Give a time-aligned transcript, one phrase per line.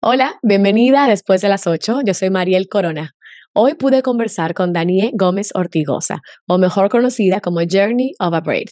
[0.00, 2.02] Hola, bienvenida Después de las 8.
[2.06, 3.16] Yo soy Mariel Corona.
[3.52, 8.68] Hoy pude conversar con Danie Gómez Ortigosa, o mejor conocida como Journey of a Braid.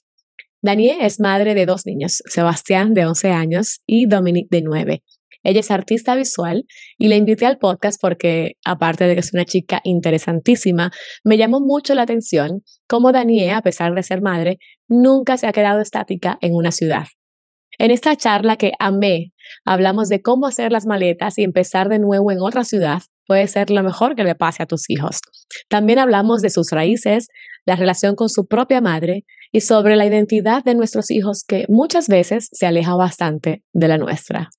[0.63, 5.03] Danie es madre de dos niños, Sebastián de 11 años y Dominique de 9.
[5.43, 6.65] Ella es artista visual
[6.97, 10.93] y la invité al podcast porque, aparte de que es una chica interesantísima,
[11.25, 15.53] me llamó mucho la atención cómo Danie, a pesar de ser madre, nunca se ha
[15.53, 17.07] quedado estática en una ciudad.
[17.79, 19.33] En esta charla que amé,
[19.65, 23.71] hablamos de cómo hacer las maletas y empezar de nuevo en otra ciudad puede ser
[23.71, 25.21] lo mejor que le pase a tus hijos.
[25.69, 27.29] También hablamos de sus raíces,
[27.65, 32.09] la relación con su propia madre y sobre la identidad de nuestros hijos que muchas
[32.09, 34.51] veces se aleja bastante de la nuestra.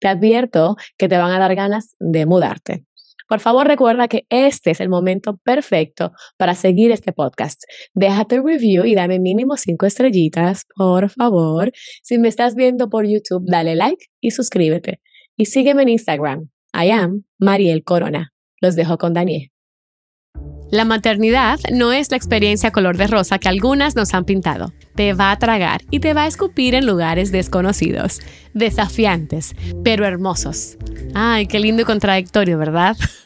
[0.00, 2.84] Te advierto que te van a dar ganas de mudarte.
[3.32, 7.62] Por favor, recuerda que este es el momento perfecto para seguir este podcast.
[7.94, 11.72] Déjate review y dame mínimo cinco estrellitas, por favor.
[12.02, 15.00] Si me estás viendo por YouTube, dale like y suscríbete.
[15.34, 16.50] Y sígueme en Instagram.
[16.74, 18.34] I am Mariel Corona.
[18.60, 19.48] Los dejo con Daniel.
[20.72, 24.72] La maternidad no es la experiencia color de rosa que algunas nos han pintado.
[24.94, 28.20] Te va a tragar y te va a escupir en lugares desconocidos,
[28.54, 30.78] desafiantes, pero hermosos.
[31.14, 32.96] Ay, qué lindo y contradictorio, ¿verdad?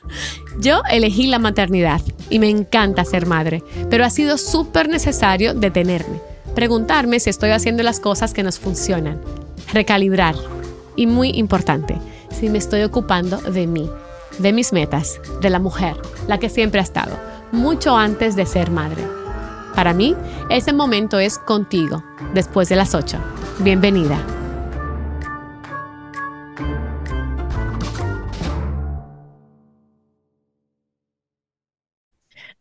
[0.58, 6.20] Yo elegí la maternidad y me encanta ser madre, pero ha sido súper necesario detenerme,
[6.54, 9.20] preguntarme si estoy haciendo las cosas que nos funcionan,
[9.72, 10.34] recalibrar
[10.96, 11.96] y muy importante,
[12.30, 13.90] si me estoy ocupando de mí,
[14.38, 15.96] de mis metas, de la mujer,
[16.26, 17.16] la que siempre ha estado
[17.52, 19.02] mucho antes de ser madre.
[19.74, 20.14] Para mí,
[20.48, 22.02] ese momento es contigo,
[22.34, 23.18] después de las 8.
[23.60, 24.18] Bienvenida.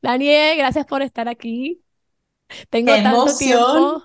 [0.06, 1.82] Daniel, gracias por estar aquí.
[2.70, 4.04] Tengo tanto tiempo,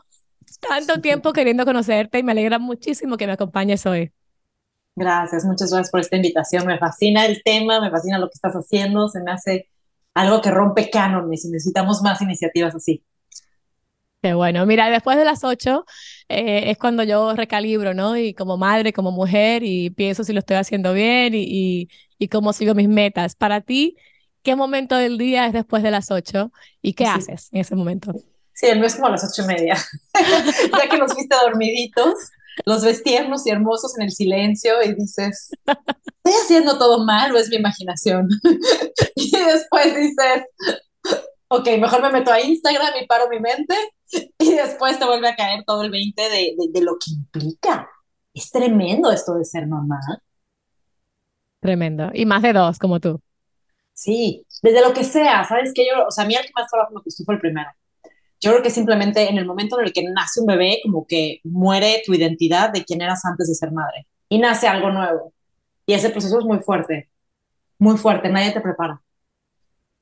[0.66, 4.10] tanto tiempo queriendo conocerte y me alegra muchísimo que me acompañes hoy.
[4.96, 6.66] Gracias, muchas gracias por esta invitación.
[6.66, 9.68] Me fascina el tema, me fascina lo que estás haciendo, se me hace
[10.14, 13.04] algo que rompe cánones y necesitamos más iniciativas así.
[14.22, 15.84] Qué bueno, mira, después de las ocho
[16.28, 18.16] eh, es cuando yo recalibro, ¿no?
[18.16, 21.88] Y como madre, como mujer, y pienso si lo estoy haciendo bien y,
[22.18, 23.34] y, cómo sigo mis metas.
[23.34, 23.96] Para ti,
[24.42, 26.52] ¿qué momento del día es después de las ocho
[26.82, 28.12] y qué haces en ese momento?
[28.54, 29.76] Sí, el es como a las ocho y media,
[30.14, 32.14] ya que nos viste dormiditos,
[32.66, 37.38] los ves tiernos y hermosos en el silencio y dices, ¿estoy haciendo todo mal o
[37.38, 38.28] es mi imaginación?
[39.14, 40.42] y después dices,
[41.48, 43.74] ok, mejor me meto a Instagram y paro mi mente
[44.38, 47.88] y después te vuelve a caer todo el 20 de, de, lo que implica.
[48.34, 49.98] Es tremendo esto de ser mamá.
[51.60, 52.10] Tremendo.
[52.14, 53.20] Y más de dos, como tú.
[54.00, 55.84] Sí, desde lo que sea, ¿sabes qué?
[55.86, 57.68] Yo, o sea, a mí el que más trabajo me costó fue el primero.
[58.40, 61.40] Yo creo que simplemente en el momento en el que nace un bebé, como que
[61.44, 65.34] muere tu identidad de quién eras antes de ser madre y nace algo nuevo.
[65.84, 67.10] Y ese proceso es muy fuerte,
[67.78, 69.02] muy fuerte, nadie te prepara.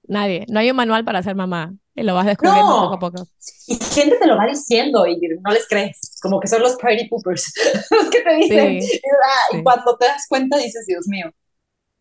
[0.04, 3.28] Nadie, no hay un manual para ser mamá, y lo vas descubriendo poco a poco.
[3.66, 7.09] Y gente te lo va diciendo y no les crees, como que son los party
[7.09, 7.53] poopers,
[7.91, 11.32] los que te dicen, y, cuando te das cuenta dices, Dios mío,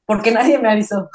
[0.08, 1.10] porque nadie me avisó.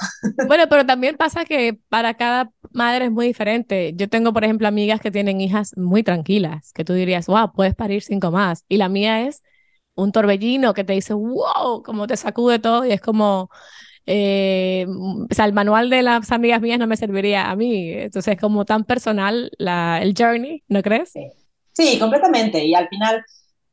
[0.46, 3.94] Bueno, pero también pasa que para cada madre es muy diferente.
[3.96, 7.74] Yo tengo, por ejemplo, amigas que tienen hijas muy tranquilas, que tú dirías, wow, puedes
[7.74, 8.66] parir cinco más.
[8.68, 9.42] Y la mía es
[9.94, 13.48] un torbellino que te dice, wow, como te sacude todo y es como,
[14.04, 17.92] eh, o sea, el manual de las amigas mías no me serviría a mí.
[17.92, 21.12] Entonces es como tan personal la, el journey, ¿no crees?
[21.12, 21.30] Sí.
[21.72, 22.62] sí, completamente.
[22.62, 23.24] Y al final,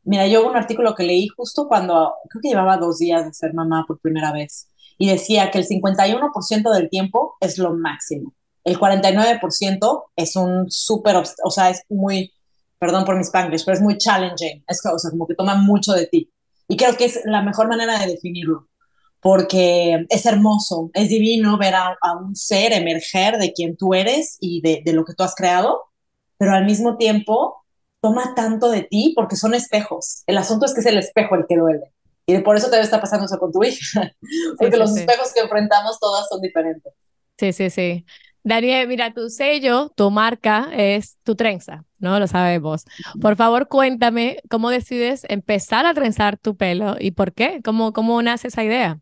[0.03, 3.53] mira, yo un artículo que leí justo cuando, creo que llevaba dos días de ser
[3.53, 8.35] mamá por primera vez y decía que el 51% del tiempo es lo máximo.
[8.65, 12.33] El 49% es un súper, o sea, es muy,
[12.77, 14.63] perdón por mis spanglish, pero es muy challenging.
[14.67, 16.29] Es o sea, como que toma mucho de ti.
[16.67, 18.67] Y creo que es la mejor manera de definirlo,
[19.21, 24.61] porque es hermoso, es divino ver a, un ser emerger de quien tú eres y
[24.61, 25.85] de lo que tú has creado,
[26.37, 27.63] pero al mismo tiempo
[28.01, 30.23] toma tanto de ti porque son espejos.
[30.27, 31.93] El asunto es que es el espejo el que duele.
[32.29, 34.11] Y por eso te estar pasando eso con tu hija,
[34.57, 36.93] porque los espejos que enfrentamos todas son diferentes.
[37.37, 38.05] Sí, sí, sí.
[38.43, 42.19] Daniel, mira, tu sello, tu marca es tu trenza, ¿no?
[42.19, 42.85] Lo sabemos.
[43.19, 48.21] Por favor, cuéntame cómo decides empezar a trenzar tu pelo y por qué, cómo, cómo
[48.21, 48.99] nace esa idea.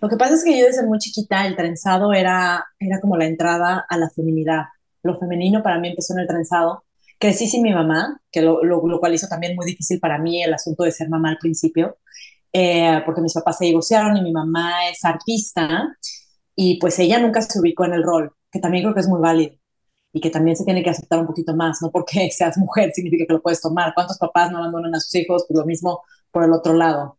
[0.00, 3.26] Lo que pasa es que yo desde muy chiquita el trenzado era, era como la
[3.26, 4.64] entrada a la feminidad.
[5.02, 6.84] Lo femenino para mí empezó en el trenzado.
[7.18, 10.42] Crecí sin mi mamá, que lo, lo, lo cual hizo también muy difícil para mí
[10.42, 11.98] el asunto de ser mamá al principio.
[12.58, 15.94] Eh, porque mis papás se divorciaron y mi mamá es artista
[16.54, 19.20] y pues ella nunca se ubicó en el rol, que también creo que es muy
[19.20, 19.54] válido
[20.10, 23.26] y que también se tiene que aceptar un poquito más, no porque seas mujer significa
[23.26, 23.92] que lo puedes tomar.
[23.94, 25.44] ¿Cuántos papás no abandonan a sus hijos?
[25.46, 27.18] Pues lo mismo por el otro lado.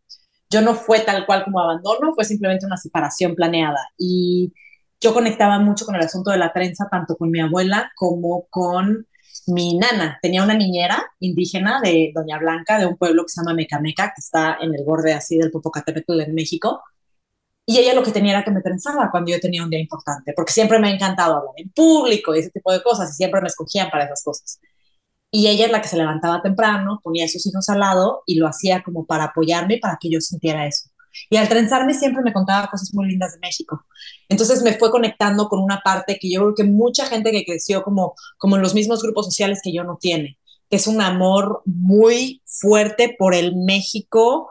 [0.50, 3.78] yo no fue tal cual como abandono, fue simplemente una separación planeada.
[3.96, 4.52] Y
[5.00, 9.06] yo conectaba mucho con el asunto de la trenza, tanto con mi abuela como con
[9.48, 10.18] mi nana.
[10.22, 14.20] Tenía una niñera indígena de Doña Blanca, de un pueblo que se llama Mecameca, que
[14.20, 16.82] está en el borde así del Popocatépetl en México.
[17.66, 20.32] Y ella lo que tenía era que me trenzaba cuando yo tenía un día importante,
[20.34, 23.40] porque siempre me ha encantado hablar en público y ese tipo de cosas, y siempre
[23.42, 24.58] me escogían para esas cosas.
[25.30, 28.36] Y ella es la que se levantaba temprano, ponía a sus hijos al lado y
[28.36, 30.88] lo hacía como para apoyarme para que yo sintiera eso.
[31.30, 33.84] Y al trenzarme siempre me contaba cosas muy lindas de México.
[34.28, 37.82] Entonces me fue conectando con una parte que yo creo que mucha gente que creció
[37.82, 40.38] como, como en los mismos grupos sociales que yo no tiene,
[40.70, 44.50] que es un amor muy fuerte por el México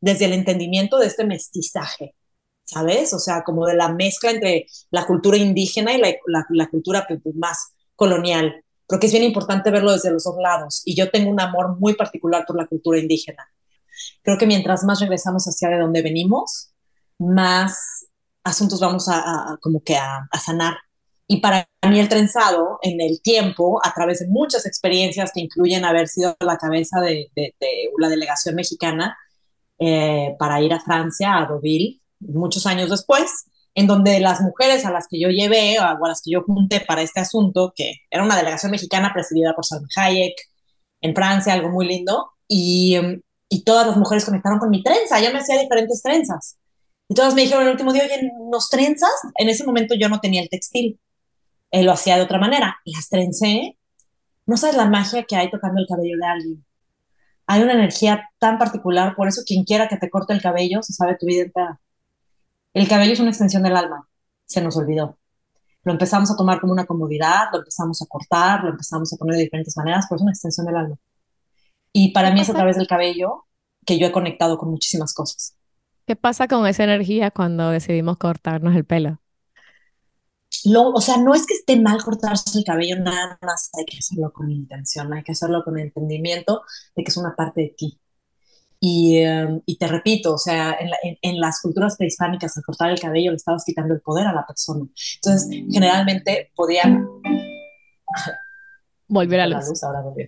[0.00, 2.14] desde el entendimiento de este mestizaje,
[2.64, 3.12] ¿sabes?
[3.12, 7.06] O sea, como de la mezcla entre la cultura indígena y la, la, la cultura
[7.06, 10.82] pues, más colonial porque es bien importante verlo desde los dos lados.
[10.84, 13.46] Y yo tengo un amor muy particular por la cultura indígena.
[14.22, 16.70] Creo que mientras más regresamos hacia de donde venimos,
[17.18, 18.06] más
[18.44, 20.76] asuntos vamos a, como que a, sanar.
[21.26, 25.84] Y para mí el trenzado en el tiempo, a través de muchas experiencias que incluyen
[25.84, 27.30] haber sido la cabeza de,
[27.98, 29.16] la delegación mexicana
[29.78, 33.44] eh, para ir a Francia, a Deauville, muchos años después,
[33.74, 36.80] en donde las mujeres a las que yo llevé o a las que yo junté
[36.80, 40.34] para este asunto, que era una delegación mexicana presidida por Salma Hayek
[41.00, 45.20] en Francia, algo muy lindo, y, em, y todas las mujeres conectaron con mi trenza,
[45.20, 46.58] yo me hacía diferentes trenzas.
[47.08, 49.10] Y todas me dijeron el último día, oye, ¿nos trenzas?
[49.36, 51.00] En ese momento yo no tenía el textil,
[51.70, 53.76] él lo hacía de otra manera, las trencé.
[54.46, 56.64] No sabes la magia que hay tocando el cabello de alguien.
[57.46, 60.92] Hay una energía tan particular, por eso quien quiera que te corte el cabello se
[60.92, 61.80] sabe tu vida entera.
[62.74, 64.08] El cabello es una extensión del alma,
[64.46, 65.18] se nos olvidó.
[65.82, 69.36] Lo empezamos a tomar como una comodidad, lo empezamos a cortar, lo empezamos a poner
[69.36, 70.96] de diferentes maneras, pero es una extensión del alma.
[71.92, 73.46] Y para mí es a través del cabello
[73.84, 75.56] que yo he conectado con muchísimas cosas.
[76.06, 79.20] ¿Qué pasa con esa energía cuando decidimos cortarnos el pelo?
[80.74, 84.32] o sea, no es que esté mal cortarse el cabello, nada más hay que hacerlo
[84.32, 86.62] con intención, hay que hacerlo con entendimiento
[86.96, 88.00] de que es una parte de ti.
[88.80, 90.76] Em, y, te repito, o sea,
[91.22, 94.46] en, las culturas prehispánicas, al cortar el cabello le estabas quitando el poder a la
[94.46, 94.86] persona.
[95.16, 97.06] Entonces, generalmente podían...
[99.08, 99.82] Volver a la luz.
[99.82, 100.26] ahora volvió.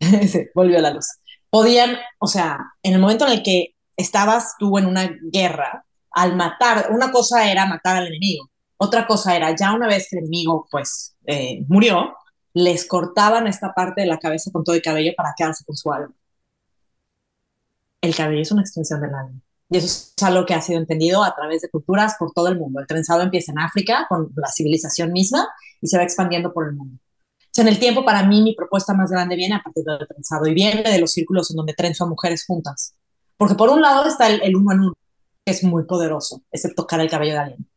[0.54, 1.06] volvió a la luz.
[1.50, 6.36] Podían, o sea, en el momento en el que estabas tú en una guerra, al
[6.36, 10.24] matar, una cosa era matar al enemigo, otra cosa era, ya una vez que el
[10.24, 12.14] enemigo, pues, eh, murió,
[12.52, 15.92] les cortaban esta parte de la cabeza con todo el cabello para quedarse con su
[15.92, 16.14] alma
[18.04, 19.40] el cabello es una extensión del alma.
[19.70, 22.58] Y eso es algo que ha sido entendido a través de culturas por todo el
[22.58, 22.80] mundo.
[22.80, 25.48] El trenzado empieza en África con la civilización misma
[25.80, 26.98] y se va expandiendo por el mundo.
[27.62, 30.54] En el tiempo, para mí, mi propuesta más grande viene a partir del trenzado y
[30.54, 32.94] viene de los círculos en donde trenzo a mujeres juntas.
[33.36, 34.92] Porque por un lado está el, uno en uno,
[35.44, 37.68] que es muy poderoso, es tocar el cabello de alguien.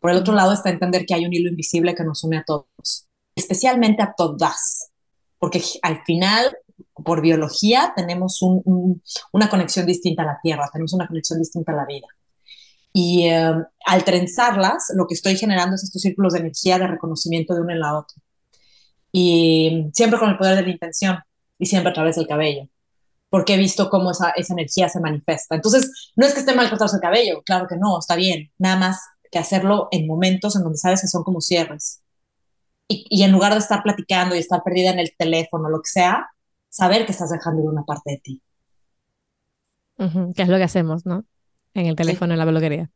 [0.00, 2.44] Por el otro lado está entender que hay un hilo invisible que nos une a
[2.44, 4.90] todos, especialmente a todas.
[5.38, 6.56] Porque al final
[6.94, 11.86] por biología tenemos una conexión distinta a la Tierra, tenemos una conexión distinta a la
[11.86, 12.06] vida.
[12.92, 17.54] Y em, al trenzarlas, lo que estoy generando es estos círculos de energía de reconocimiento
[17.54, 18.21] de una en la otra.
[19.12, 21.18] Y siempre con el poder de la intención
[21.58, 22.68] y siempre a través del cabello,
[23.28, 25.54] porque he visto cómo esa, esa energía se manifiesta.
[25.54, 28.76] Entonces, no es que esté mal cortarse el cabello, claro que no, está bien, nada
[28.76, 29.00] más
[29.30, 32.02] que hacerlo en momentos en donde sabes que son como cierres.
[32.88, 35.88] Y, y en lugar de estar platicando y estar perdida en el teléfono, lo que
[35.88, 36.28] sea,
[36.72, 38.42] saber que estás dejando una parte de ti.
[40.34, 41.24] que es lo que hacemos, ¿no?
[41.74, 42.90] En el teléfono, en la bloguería.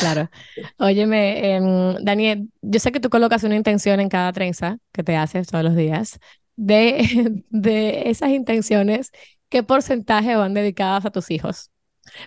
[0.00, 0.30] Claro.
[0.78, 1.60] Óyeme, eh,
[2.02, 5.64] Daniel, yo sé que tú colocas una intención en cada trenza que te haces todos
[5.64, 6.18] los días.
[6.56, 9.10] De, de esas intenciones,
[9.48, 11.70] ¿qué porcentaje van dedicadas a tus hijos?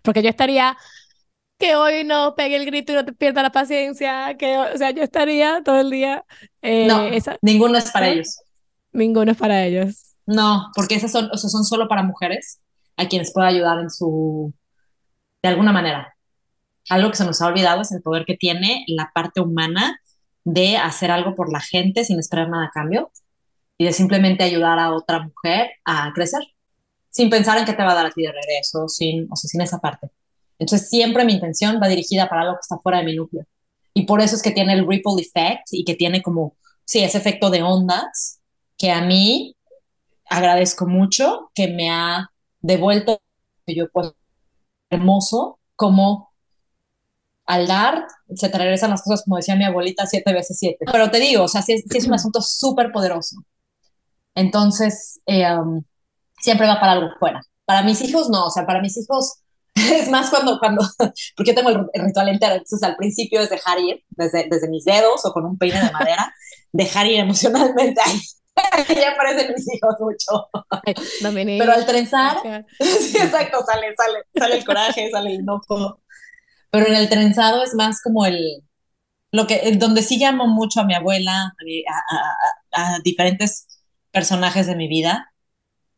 [0.04, 0.78] Porque yo estaría
[1.58, 4.92] que hoy no pegue el grito y no te pierda la paciencia, que, o sea,
[4.92, 6.26] yo estaría todo el día.
[6.62, 7.10] Eh, no,
[7.42, 8.40] ninguno es para ellos.
[8.92, 10.16] Ninguno es para ellos.
[10.26, 12.60] No, porque esas son, o sea, son solo para mujeres
[12.98, 14.54] a quienes pueda ayudar en su,
[15.44, 16.15] de alguna manera.
[16.90, 20.00] Algo que se nos ha olvidado es el poder que tiene la parte humana
[20.44, 23.12] de hacer algo por la gente sin esperar nada a cambio
[23.78, 26.44] y de simplemente ayudar a otra mujer a crecer
[27.16, 29.48] sin pensar en qué te va a dar a ti de regreso, sin, o sea,
[29.48, 30.10] sin esa parte.
[30.60, 33.46] Entonces siempre mi intención va dirigida para algo que está fuera de mi núcleo.
[33.94, 37.18] Y por eso es que tiene el ripple effect y que tiene como, sí, ese
[37.18, 38.42] efecto de ondas
[38.78, 39.56] que a mí
[40.30, 43.22] agradezco mucho que me ha devuelto
[43.66, 44.12] que yo pues
[44.90, 46.34] hermoso como
[47.46, 51.12] al dar se te regresan las cosas como decía mi abuelita siete veces siete pero
[51.12, 53.38] te digo o sea sí, es un asunto súper poderoso
[54.34, 55.84] entonces eh, um,
[56.40, 59.40] siempre va para algo fuera para mis hijos no o sea para mis hijos
[59.76, 60.82] es más cuando, cuando,
[61.36, 64.86] porque yo tengo el, ritual entero, entonces al principio es dejar ir, desde, desde mis
[64.86, 66.34] dedos o con un peine de madera,
[66.72, 68.22] dejar ir emocionalmente ahí.
[68.96, 70.50] ya aparecen mis hijos mucho.
[71.22, 72.38] Pero al trenzar,
[72.80, 76.00] sí, exacto, sale, sale, sale el coraje, sale el enojo.
[76.76, 78.64] Pero en el trenzado es más como el,
[79.32, 81.54] lo que, donde sí llamo mucho a mi abuela,
[81.90, 83.68] a, a, a diferentes
[84.12, 85.32] personajes de mi vida,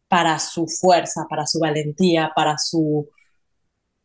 [0.07, 3.09] para su fuerza, para su valentía, para su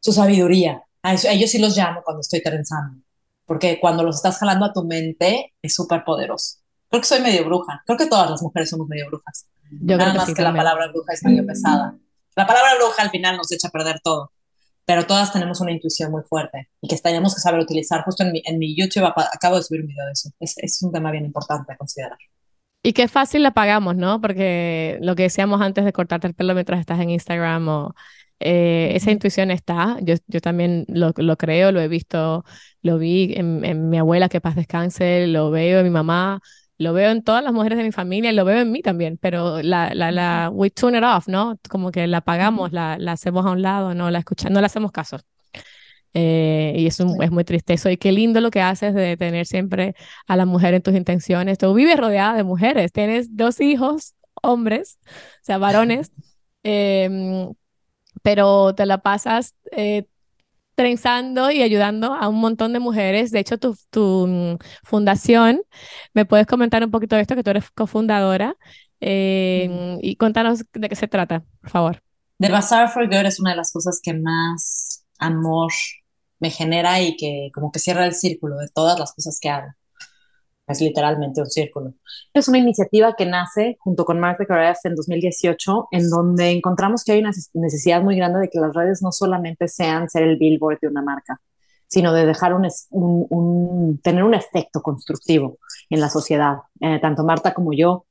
[0.03, 0.83] su sabiduría.
[1.03, 3.03] A, ellos sí los llamo cuando estoy trenzando,
[3.47, 6.59] porque cuando los estás jalando a tu mente es súper poderoso.
[6.91, 7.83] Creo que soy medio bruja.
[7.87, 9.47] Creo que todas las mujeres somos medio brujas.
[9.71, 11.97] Yo Nada más que, la palabra bruja es medio pesada.
[12.35, 14.31] La palabra bruja al final nos echa a perder todo,
[14.85, 18.03] pero todas tenemos una intuición muy fuerte y que tenemos que saber utilizar.
[18.05, 20.31] Justo en mi, en mi YouTube acabo de subir un video de eso.
[20.41, 22.19] Es, es un tema bien importante a considerar.
[22.83, 24.21] Y qué fácil la pagamos, ¿no?
[24.21, 27.95] Porque lo que decíamos antes de cortarte el pelo mientras estás en Instagram o
[28.41, 32.45] eh, esa intuición está, yo, yo también lo, lo, creo, lo he visto,
[32.83, 36.41] lo vi en, en, mi abuela, que paz descanse, lo veo en mi mamá,
[36.83, 39.63] lo veo en todas las mujeres de mi familia, lo veo en mí también, pero
[39.63, 41.59] la, la, la we tune it off, ¿no?
[41.69, 44.67] Como que la apagamos, la, la hacemos a un lado, no la escuchamos, no le
[44.67, 45.19] hacemos caso.
[46.15, 47.91] Eh, y es, un, es muy triste eso.
[47.91, 49.95] Y qué lindo lo que haces de tener siempre
[50.27, 51.59] a la mujer en tus intenciones.
[51.59, 56.13] Tú vives rodeada de mujeres, tienes dos hijos, hombres, o sea, varones.
[56.65, 57.49] Eh,
[58.23, 60.05] pero te la pasas eh,
[60.83, 63.31] trenzando y ayudando a un montón de mujeres.
[63.31, 65.63] De hecho, tu, tu mm, fundación,
[66.13, 68.57] ¿me puedes comentar un poquito de esto, que tú eres cofundadora?
[69.01, 72.03] Eh, y contanos de qué se trata, por favor.
[72.41, 75.71] The Bazaar for Good es una de las cosas que más amor
[76.41, 79.69] me genera y que como que cierra el círculo de todas las cosas que hago
[80.73, 81.95] es literalmente un círculo.
[82.35, 87.13] Es una iniciativa que nace junto con Mark de en 2018, en donde encontramos que
[87.13, 90.81] hay una necesidad muy grande de que las redes no solamente sean ser el billboard
[90.81, 91.41] de una marca,
[91.87, 95.59] sino de dejar un, tener un efecto constructivo
[95.91, 96.57] en la sociedad.
[96.81, 98.07] Eh, tanto Marta como yo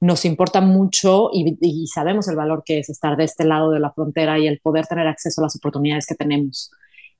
[0.00, 3.92] nos importa mucho y, sabemos el valor que es estar de este lado de la
[3.92, 6.70] frontera y el poder tener acceso a las oportunidades que tenemos.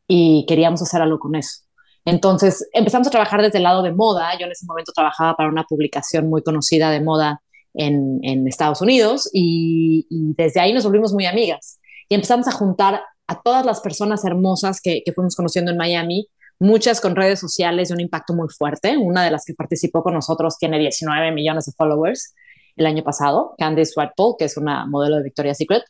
[0.08, 1.60] Y queríamos hacer algo con eso.
[2.04, 4.36] Entonces empezamos a trabajar desde el lado de moda.
[4.38, 7.42] Yo en ese momento trabajaba para una publicación muy conocida de moda
[7.74, 11.80] en, Estados Unidos y, desde ahí nos volvimos muy amigas.
[12.08, 16.28] Y empezamos a juntar a todas las personas hermosas que, fuimos conociendo en Miami,
[16.58, 18.96] muchas con redes sociales de un impacto muy fuerte.
[18.96, 22.34] Una de las que participó con nosotros tiene 19 millones de followers
[22.76, 25.84] el año pasado, Candice Swartpole, que es una modelo de Victoria's Secret.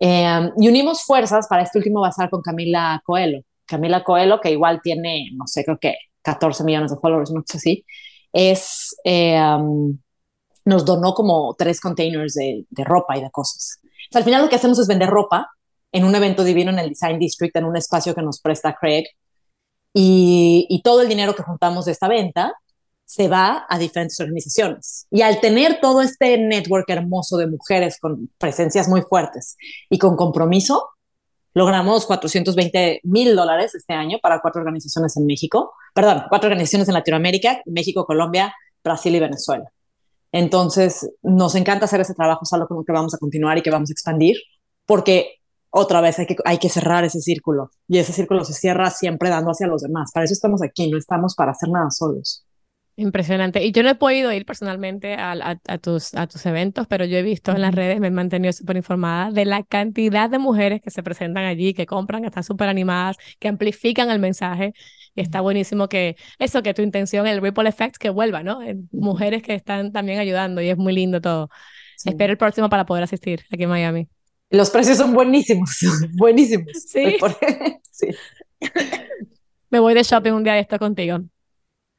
[0.00, 3.42] Eh, y unimos fuerzas para este último bazar con Camila Coelho.
[3.72, 7.58] Camila Coelho, que igual tiene, no sé, creo que 14 millones de followers, no sé
[7.58, 7.86] si,
[8.32, 9.98] es, eh, um,
[10.66, 13.80] nos donó como tres containers de, ropa y de cosas.
[14.12, 15.48] al final lo que hacemos es vender ropa
[15.90, 19.04] en un evento divino en el Design District, en un espacio que nos presta Craig,
[19.94, 22.52] y, y todo el dinero que juntamos de esta venta
[23.06, 25.06] se va a diferentes organizaciones.
[25.10, 29.56] Y al tener todo este network hermoso de mujeres con presencias muy fuertes
[29.90, 30.91] y con compromiso,
[31.54, 36.94] logramos 420 mil dólares este año para cuatro organizaciones en México, perdón, cuatro organizaciones en
[36.94, 39.70] Latinoamérica, México, Colombia, Brasil y Venezuela.
[40.32, 43.90] Entonces, nos encanta hacer ese trabajo, es algo que vamos a continuar y que vamos
[43.90, 44.36] a expandir,
[44.86, 45.40] porque
[45.70, 49.30] otra vez hay que, hay que cerrar ese círculo y ese círculo se cierra siempre
[49.30, 50.10] dando hacia los demás.
[50.12, 52.44] Para eso estamos aquí, no estamos para hacer nada solos.
[52.96, 53.64] Impresionante.
[53.64, 57.16] Y yo no he podido ir personalmente a, a, tus, a tus eventos, pero yo
[57.16, 60.82] he visto en las redes, me he mantenido súper informada de la cantidad de mujeres
[60.82, 64.74] que se presentan allí, que compran, que están súper animadas, que amplifican el mensaje.
[65.14, 68.60] Y está buenísimo que eso, que tu intención, el ripple effect, que vuelva, ¿no?
[68.92, 71.48] Mujeres que están también ayudando y es muy lindo todo.
[72.04, 74.08] Espero el próximo para poder asistir aquí en Miami.
[74.50, 75.78] Los precios son buenísimos,
[76.18, 76.72] buenísimos.
[76.88, 77.16] Sí.
[77.90, 78.08] sí.
[79.70, 81.20] me voy de shopping un día de esto contigo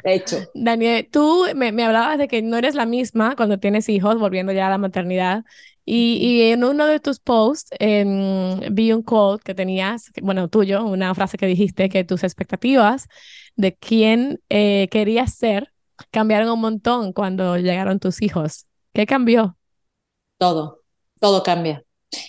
[0.03, 0.37] hecho.
[0.53, 4.51] Daniel, tú me, me, hablabas de que no eres la misma cuando tienes hijos, volviendo
[4.51, 5.43] ya a la maternidad.
[5.85, 11.13] Y, y en uno de tus posts vi un quote que tenías, bueno, tuyo, una
[11.13, 13.07] frase que dijiste, que tus expectativas
[13.55, 15.71] de quién eh, querías ser
[16.11, 18.65] cambiaron un montón cuando llegaron tus hijos.
[18.93, 19.57] ¿Qué cambió?
[20.37, 20.81] Todo,
[21.19, 21.83] todo cambia.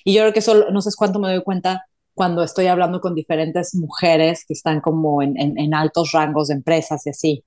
[0.05, 3.15] Y yo creo que eso, no sé cuánto me doy cuenta cuando estoy hablando con
[3.15, 7.45] diferentes mujeres que están como en, en, en altos rangos de empresas y así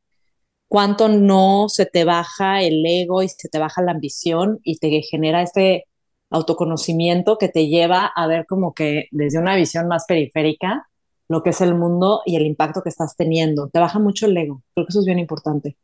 [0.67, 5.01] cuánto no se te baja el ego y se te baja la ambición y te
[5.01, 5.85] genera este
[6.29, 10.87] autoconocimiento que te lleva a ver como que desde una visión más periférica
[11.29, 13.69] lo que es el mundo y el impacto que estás teniendo.
[13.69, 14.63] Te baja mucho el ego.
[14.73, 15.77] Creo que eso es bien importante.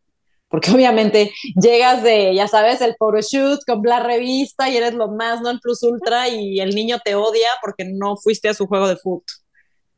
[0.47, 5.41] Porque obviamente llegas de, ya sabes, el photoshoot con la revista y eres lo más,
[5.41, 5.49] ¿no?
[5.49, 8.97] El plus ultra y el niño te odia porque no fuiste a su juego de
[8.97, 9.23] fútbol.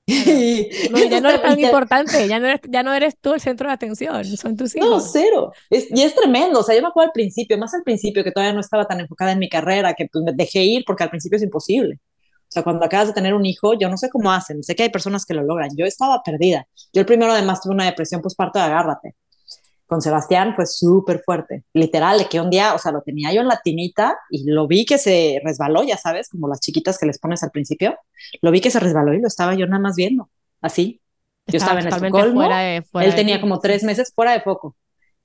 [0.92, 3.68] No, ya no eres tan importante, ya no eres, ya no eres tú el centro
[3.68, 4.90] de atención, son tus hijos.
[4.90, 5.52] No, cero.
[5.70, 8.54] y es tremendo, o sea, yo me acuerdo al principio, más al principio, que todavía
[8.54, 11.38] no estaba tan enfocada en mi carrera, que pues, me dejé ir porque al principio
[11.38, 12.00] es imposible.
[12.48, 14.84] O sea, cuando acabas de tener un hijo, yo no sé cómo hacen, sé que
[14.84, 15.70] hay personas que lo logran.
[15.76, 16.68] Yo estaba perdida.
[16.94, 19.16] Yo el primero además tuve una depresión postparto de agárrate.
[19.88, 23.42] Con Sebastián fue súper fuerte, literal, de que un día, o sea, lo tenía yo
[23.42, 27.06] en la tinita y lo vi que se resbaló, ya sabes, como las chiquitas que
[27.06, 27.96] les pones al principio,
[28.42, 30.30] lo vi que se resbaló y lo estaba yo nada más viendo,
[30.62, 31.02] así.
[31.48, 34.76] Yo estaba, en Estocolmo, él tenía como tres meses fuera de foco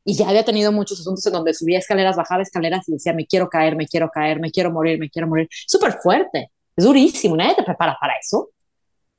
[0.05, 3.27] y ya había tenido muchos asuntos en donde subía escaleras, bajaba escaleras y decía, me
[3.27, 5.49] quiero caer, me quiero caer, me quiero morir, me quiero morir.
[5.67, 6.51] Súper fuerte.
[6.77, 8.51] Es durísimo, nadie te prepara para eso.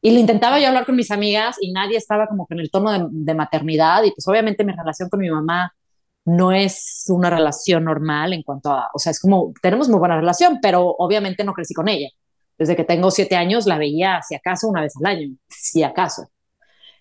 [0.01, 3.09] Y lo intentaba yo hablar con mis amigas y nadie estaba como en el tono
[3.11, 5.73] de, maternidad y pues obviamente mi relación con mi mamá
[6.25, 10.17] no es una relación normal en cuanto a, o sea, es como, tenemos muy buena
[10.17, 12.09] relación, pero obviamente no crecí con ella.
[12.57, 16.29] Desde que tengo siete años la veía, si acaso, una vez al año, si acaso.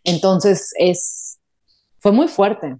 [0.05, 1.39] Entonces, es,
[1.99, 2.77] fue muy fuerte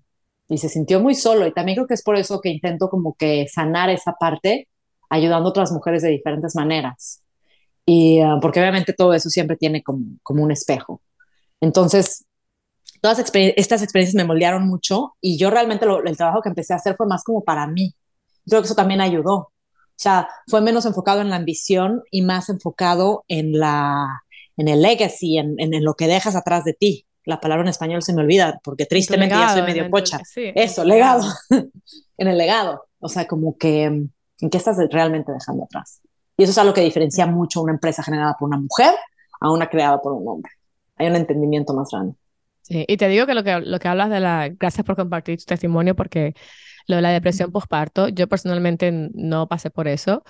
[0.49, 3.15] y se sintió muy solo y también creo que es por eso que intento como
[3.15, 4.69] que sanar esa parte
[5.11, 7.23] ayudando a otras mujeres de diferentes maneras.
[7.93, 11.03] Y ah, porque obviamente todo eso siempre tiene como, como un espejo.
[11.61, 12.25] Entonces,
[13.01, 16.95] todas estas experiencias me moldearon mucho y yo realmente el trabajo que empecé a hacer
[16.95, 17.97] fue más como para mí.
[18.47, 19.35] Creo que eso también ayudó.
[19.35, 19.53] O
[19.97, 24.23] sea, fue menos enfocado en la ambición y más enfocado en, la,
[24.57, 27.07] en el legacy, en, en, lo que dejas atrás de ti.
[27.25, 30.21] La palabra en español se me olvida porque tristemente ya soy medio pocha.
[30.37, 31.25] eso, legado.
[32.19, 32.87] en el legado.
[33.01, 34.13] O sea, como que, ¿en
[34.49, 36.01] qué estás realmente dejando atrás?
[36.41, 38.95] Y eso es algo que diferencia mucho una empresa generada por una mujer
[39.43, 40.51] a una creada por un hombre.
[40.97, 42.15] Hay un entendimiento más grande.
[42.63, 44.49] Sí, y te digo que lo que, lo que hablas de la...
[44.49, 46.33] Gracias por compartir tu testimonio porque
[46.87, 50.25] lo de la depresión postparto, yo personalmente no pasé por eso,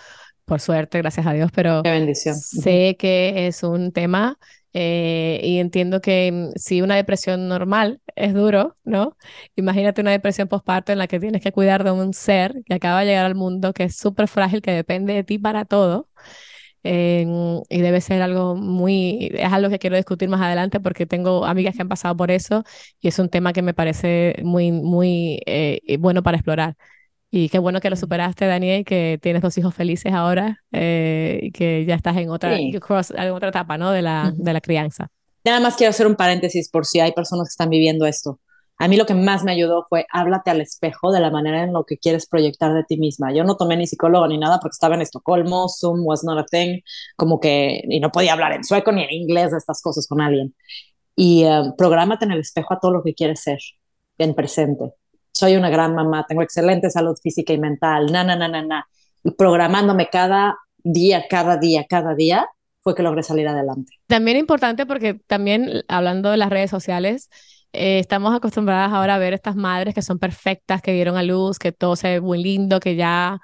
[0.45, 2.37] por suerte, gracias a Dios, pero Qué bendición.
[2.37, 4.39] sé que es un tema
[4.73, 9.17] eh, y entiendo que mm, si una depresión normal es duro, ¿no?
[9.57, 13.01] Imagínate una depresión postparto en la que tienes que cuidar de un ser que acaba
[13.01, 16.09] de llegar al mundo, que es súper frágil, que depende de ti para todo.
[16.83, 17.27] Eh,
[17.69, 21.75] y debe ser algo muy, es algo que quiero discutir más adelante porque tengo amigas
[21.77, 22.65] que han pasado por eso
[23.01, 26.77] y es un tema que me parece muy, muy eh, bueno para explorar.
[27.31, 31.53] Y qué bueno que lo superaste, Daniel, que tienes dos hijos felices ahora eh, y
[31.53, 32.77] que ya estás en otra, en
[33.33, 33.93] otra etapa ¿no?
[33.93, 35.11] de, la, de la crianza.
[35.45, 38.41] Nada más quiero hacer un paréntesis por si hay personas que están viviendo esto.
[38.79, 41.73] A mí lo que más me ayudó fue háblate al espejo de la manera en
[41.73, 43.33] lo que quieres proyectar de ti misma.
[43.33, 46.45] Yo no tomé ni psicólogo ni nada porque estaba en Estocolmo, Zoom was not a
[46.45, 46.81] thing,
[47.15, 50.21] como que, y no podía hablar en sueco ni en inglés de estas cosas con
[50.21, 50.55] alguien.
[51.15, 53.59] Y uh, prográmate en el espejo a todo lo que quieres ser
[54.19, 54.95] en presente
[55.41, 58.87] soy una gran mamá, tengo excelente salud física y mental, na, na, na, na, na.
[59.25, 62.47] Y programándome cada día, cada día, cada día,
[62.83, 63.95] fue que logré salir adelante.
[64.07, 67.31] También importante porque también hablando de las redes sociales,
[67.73, 71.59] eh, estamos acostumbradas ahora a ver estas madres que son perfectas, que dieron a luz,
[71.59, 73.39] que todo se ve muy lindo, que ya,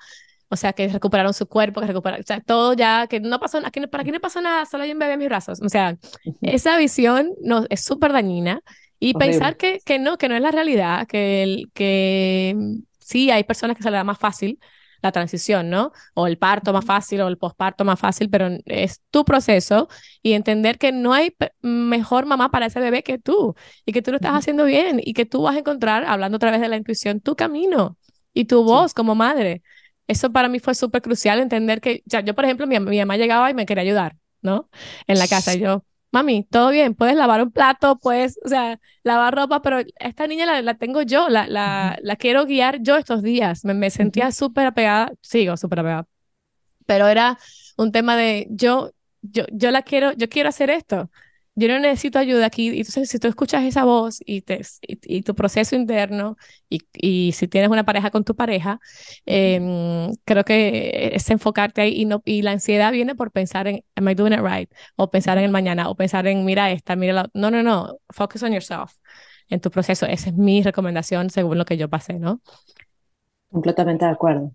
[0.50, 3.58] o sea, que recuperaron su cuerpo, que recuperaron, o sea, todo ya, que no pasó,
[3.64, 5.62] aquí, para aquí no pasó nada, solo hay un bebé en mis brazos.
[5.62, 5.96] O sea,
[6.42, 8.60] esa visión no, es súper dañina
[8.98, 13.30] y pensar que, que, no, que no es la realidad, que, el, que mm, sí
[13.30, 14.58] hay personas que se les da más fácil
[15.02, 15.92] la transición, ¿no?
[16.14, 19.88] O el parto más fácil o el posparto más fácil, pero es tu proceso
[20.22, 23.54] y entender que no hay mejor mamá para ese bebé que tú
[23.84, 26.38] y que tú lo estás haciendo bien y que tú vas a encontrar, hablando a
[26.38, 27.98] través de la intuición, tu camino
[28.32, 29.62] y tu voz como madre.
[30.08, 33.16] Eso para mí fue súper crucial, entender que, ya, yo por ejemplo, mi, mi mamá
[33.16, 34.68] llegaba y me quería ayudar, ¿no?
[35.06, 38.80] En la casa y yo, mami, todo bien, puedes lavar un plato, puedes, o sea,
[39.02, 42.96] lavar ropa, pero esta niña la, la tengo yo, la, la, la, quiero guiar yo
[42.96, 43.64] estos días.
[43.64, 46.06] Me, me sentía súper apegada, sigo súper apegada,
[46.86, 47.38] pero era
[47.76, 48.92] un tema de yo,
[49.22, 51.10] yo, yo la quiero, yo quiero hacer esto
[51.56, 52.68] yo no necesito ayuda aquí.
[52.70, 56.36] Y entonces, si tú escuchas esa voz y, te, y, tu proceso interno,
[56.68, 58.78] y, y, si tienes una pareja con tu pareja,
[59.24, 63.84] em, creo que es enfocarte ahí y, no, y la ansiedad viene por pensar en,
[63.96, 64.70] ¿am I doing it right?
[64.96, 67.30] O pensar en el mañana, o pensar en, mira esta, mira la...
[67.34, 68.92] No, no, no, focus on yourself,
[69.48, 70.06] en tu proceso.
[70.06, 72.40] Esa es mi recomendación según lo que yo pasé, ¿no?
[73.50, 74.52] Completamente de acuerdo.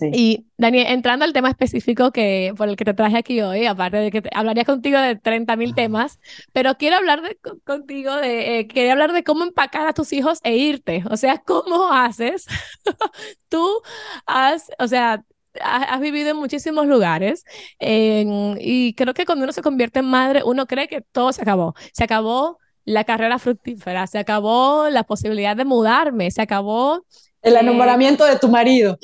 [0.00, 3.98] Y Daniel, entrando al tema específico que, por el que te traje aquí hoy, aparte
[3.98, 6.18] de que hablaría contigo de 30 mil temas,
[6.52, 10.40] pero quiero hablar de, contigo de, eh, quería hablar de cómo empacar a tus hijos
[10.44, 11.04] e irte.
[11.10, 12.46] O sea, ¿cómo haces?
[13.48, 13.82] Tú
[14.26, 15.24] has, o sea,
[15.60, 17.44] has, vivido en muchísimos lugares
[17.78, 21.74] y creo que cuando uno se convierte en madre, uno cree que todo se acabó.
[21.92, 27.04] Se acabó la carrera fructífera, se acabó la posibilidad de mudarme, se acabó
[27.42, 28.98] el enamoramiento de tu marido.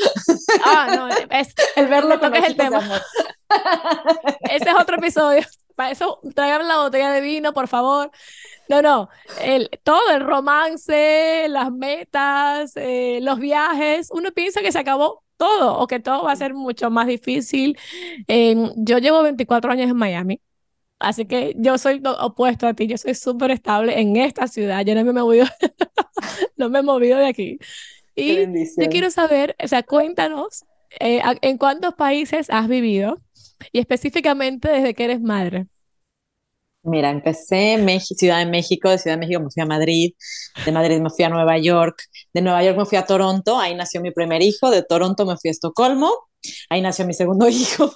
[0.65, 2.81] Ah, no, es, el verlo con es el tema.
[4.51, 5.43] Ese es otro episodio.
[5.75, 8.11] para eso traigan la botella de vino, por favor.
[8.69, 9.09] No, no,
[9.41, 15.79] el, todo el romance, las metas, eh, los viajes, uno piensa que se acabó todo
[15.79, 17.79] o que todo va a ser mucho más difícil.
[18.29, 20.41] yo llevo 24 años en Miami.
[20.99, 24.95] Así que yo soy opuesto a ti, yo soy súper estable en esta ciudad, yo
[24.97, 25.47] no me he movido,
[26.57, 27.59] no me he movido de aquí.
[28.19, 30.65] Y yo quiero saber, o sea, cuéntanos,
[30.99, 33.21] eh, ¿en cuántos países has vivido?
[33.73, 35.67] Y específicamente desde que eres madre.
[36.83, 40.15] Mira, empecé en Ciudad de México, de Ciudad de México me fui a Madrid,
[40.65, 42.03] de Madrid me fui a Nueva York,
[42.33, 45.37] de Nueva York me fui a Toronto, ahí nació mi primer hijo, de Toronto me
[45.37, 46.11] fui a Estocolmo,
[46.71, 47.93] ahí nació mi segundo hijo,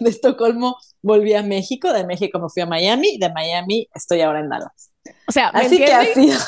[0.00, 4.40] de Estocolmo volví a México, de México me fui a Miami, de Miami estoy ahora
[4.40, 4.92] en Dallas.
[5.28, 6.38] O sea, así que ha sido.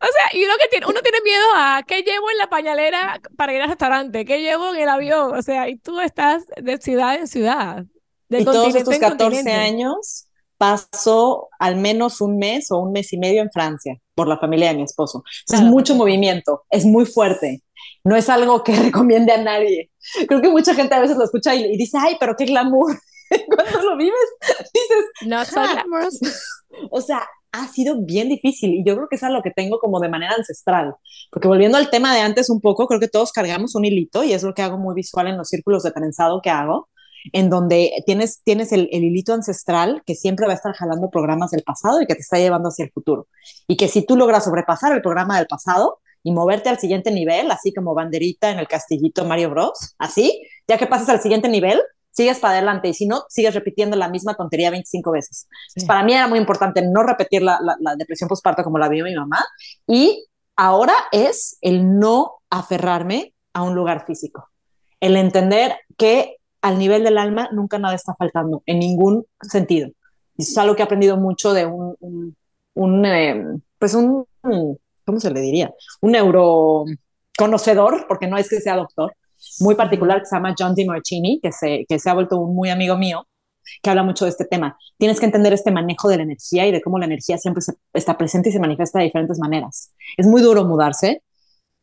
[0.00, 3.20] O sea, y uno que tiene, uno tiene miedo a qué llevo en la pañalera
[3.36, 6.78] para ir al restaurante, qué llevo en el avión, o sea, y tú estás de
[6.78, 7.84] ciudad en ciudad
[8.30, 13.42] y todos estos 14 años paso al menos un mes o un mes y medio
[13.42, 15.22] en Francia por la familia de mi esposo.
[15.46, 17.62] Es mucho movimiento, es muy fuerte.
[18.02, 19.90] No es algo que recomiende a nadie.
[20.26, 22.98] Creo que mucha gente a veces lo escucha y, dice, ay, pero qué glamour.
[23.54, 24.14] Cuando lo vives,
[24.74, 26.18] dices, no so glamorous.
[26.90, 30.00] O sea, ha sido bien difícil y yo creo que es algo que tengo como
[30.00, 30.94] de manera ancestral.
[31.30, 34.32] Porque volviendo al tema de antes un poco, creo que todos cargamos un hilito y
[34.32, 36.88] es lo que hago muy visual en los círculos de trenzado que hago
[37.32, 41.62] en donde tienes, tienes el, hilito ancestral que siempre va a estar jalando programas del
[41.62, 43.28] pasado y que te está llevando hacia el futuro.
[43.66, 47.50] Y que si tú logras sobrepasar el programa del pasado y moverte al siguiente nivel,
[47.50, 51.80] así como banderita en el castillito Mario Bros, así, ya que pasas al siguiente nivel,
[52.18, 55.46] sigues para adelante y si no, sigues repitiendo la misma tontería 25 veces.
[55.86, 59.14] para mí era muy importante no repetir la, la depresión postparto como la vio mi
[59.14, 59.38] mamá
[59.86, 60.26] y
[60.56, 64.48] ahora es el no aferrarme a un lugar físico,
[64.98, 69.88] el entender que al nivel del alma nunca nada está faltando, en ningún sentido.
[70.36, 72.34] Y eso es algo que he aprendido mucho de un,
[72.74, 73.44] un, eh,
[73.78, 74.26] pues un,
[75.06, 75.72] ¿cómo se le diría?
[76.00, 79.14] Un neuroconocedor, porque no es que sea doctor,
[79.60, 82.70] muy particular que se llama John DiMartini, que se, que se ha vuelto un muy
[82.70, 83.26] amigo mío,
[83.82, 84.78] que habla mucho de este tema.
[84.96, 88.16] Tienes que entender este manejo de la energía y de cómo la energía siempre está
[88.16, 89.92] presente y se manifiesta de diferentes maneras.
[90.16, 91.22] Es muy duro mudarse,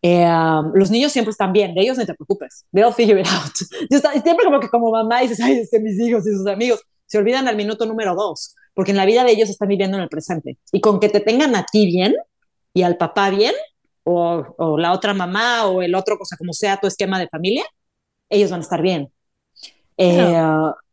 [0.07, 3.27] eh, um, los niños siempre están bien, de ellos no te preocupes, they'll figure it
[3.27, 3.53] out.
[3.89, 6.83] Yo siempre como que como mamá dices, ay, es que mis hijos y sus amigos
[7.07, 10.03] se olvidan al minuto número dos, porque en la vida de ellos están viviendo en
[10.03, 10.59] el presente.
[10.71, 12.13] Y con que te tengan a ti bien
[12.71, 13.55] y al papá bien,
[14.05, 17.65] o, o la otra mamá o el otro, cosa como sea tu esquema de familia,
[18.29, 19.11] ellos van a estar bien.
[19.97, 20.41] Eh,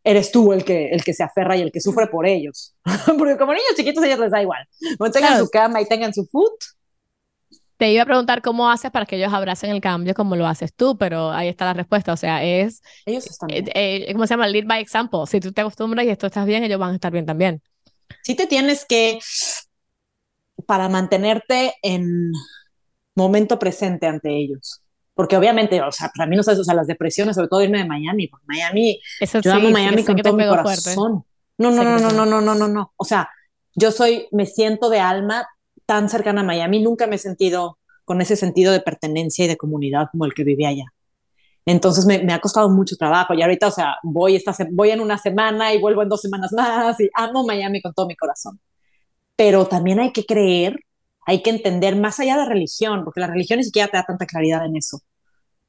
[0.04, 2.74] eres tú el que, el que se aferra y el que sufre por ellos.
[3.18, 4.66] porque como niños chiquitos a ellos les da igual.
[4.98, 6.52] Cuando tengan su cama y tengan su food,
[7.76, 10.72] te iba a preguntar cómo haces para que ellos abracen el cambio como lo haces
[10.72, 12.12] tú, pero ahí está la respuesta.
[12.12, 12.80] O sea, es.
[13.04, 13.72] Ellos están eh, bien.
[13.74, 14.46] Eh, ¿Cómo se llama?
[14.46, 15.20] Lead by example.
[15.26, 17.60] Si tú te acostumbras y esto estás bien, ellos van a estar bien también.
[18.22, 19.18] Sí, te tienes que.
[20.64, 22.30] Para mantenerte en
[23.14, 24.82] momento presente ante ellos.
[25.14, 27.78] Porque obviamente, o sea, para mí no sabes, o sea, las depresiones, sobre todo irme
[27.78, 31.24] de Miami, porque Miami, Eso yo amo Miami con todo mi corazón.
[31.58, 32.92] No, no, no, no, no, no, no, no, no.
[32.96, 33.28] O sea,
[33.74, 35.46] yo soy, me siento de alma
[35.86, 39.56] tan cercana a Miami, nunca me he sentido con ese sentido de pertenencia y de
[39.56, 40.86] comunidad como el que vivía allá.
[41.64, 45.16] Entonces me, ha costado mucho trabajo y ahorita, o sea, voy, esta, voy en una
[45.18, 48.58] semana y vuelvo en dos semanas más y amo Miami con todo mi corazón.
[49.36, 50.80] Pero también hay que creer,
[51.26, 54.26] hay que entender más allá de religión, porque la religión ni siquiera te da tanta
[54.26, 55.00] claridad en eso.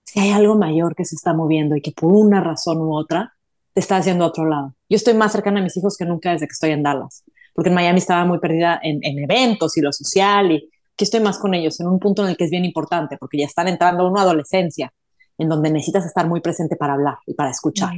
[0.04, 3.34] Si hay algo mayor que se está moviendo y que por una razón u otra
[3.74, 4.76] te está haciendo a otro lado.
[4.90, 7.70] Yo estoy más cercana a mis hijos que nunca desde que estoy en Dallas porque
[7.70, 11.54] en Miami estaba muy perdida en, eventos y lo social y que estoy más con
[11.54, 14.10] ellos en un punto en el que es bien importante porque ya están entrando a
[14.10, 14.92] una adolescencia
[15.38, 17.94] en donde necesitas estar muy presente para hablar y para escuchar.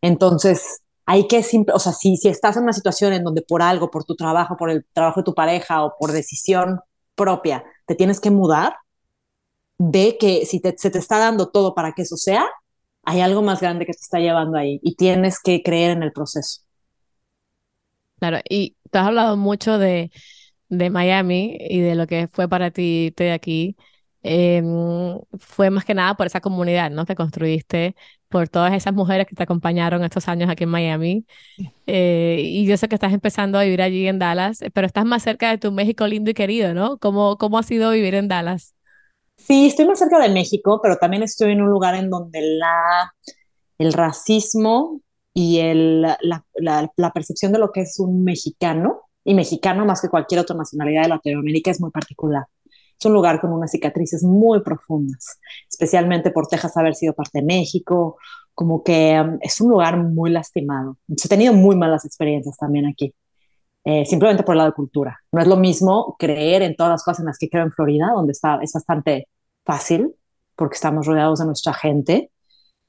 [0.00, 3.90] Entonces, hay que, o sea, si, si estás en una situación en donde por algo,
[3.90, 6.80] por tu trabajo, por el trabajo de tu pareja o por decisión
[7.14, 8.74] propia, te tienes que mudar,
[9.78, 12.46] ve que si se te está dando todo para que eso sea,
[13.02, 16.12] hay algo más grande que te está llevando ahí y tienes que creer en el
[16.12, 16.62] proceso.
[18.18, 20.10] Claro, y tú has hablado mucho de,
[20.68, 23.76] de Miami y de lo que fue para ti de aquí.
[24.22, 27.04] Em, fue más que nada por esa comunidad, ¿no?
[27.04, 27.94] Que construiste,
[28.34, 31.24] por todas esas mujeres que te acompañaron estos años aquí en Miami.
[31.86, 35.22] Eh, y yo sé que estás empezando a vivir allí en Dallas, pero estás más
[35.22, 36.98] cerca de tu México lindo y querido, ¿no?
[36.98, 38.74] ¿Cómo, cómo ha sido vivir en Dallas?
[39.36, 43.14] Sí, estoy más cerca de México, pero también estoy en un lugar en donde la,
[43.78, 45.00] el racismo
[45.32, 46.18] y el, la,
[46.56, 51.02] la, percepción de lo que es un mexicano, y mexicano más que cualquier otra nacionalidad
[51.02, 52.46] de Latinoamérica, es muy particular.
[52.98, 57.44] Es un lugar con unas cicatrices muy profundas, especialmente por Texas haber sido parte de
[57.44, 58.16] México,
[58.54, 60.96] como que um, es un lugar muy lastimado.
[61.08, 63.14] He tenido muy malas experiencias también aquí,
[63.84, 65.20] eh, simplemente por el lado de cultura.
[65.32, 68.12] No es lo mismo creer en todas las cosas en las que creo en Florida,
[68.14, 69.28] donde está, es bastante
[69.64, 70.14] fácil,
[70.56, 72.30] porque estamos rodeados de nuestra gente,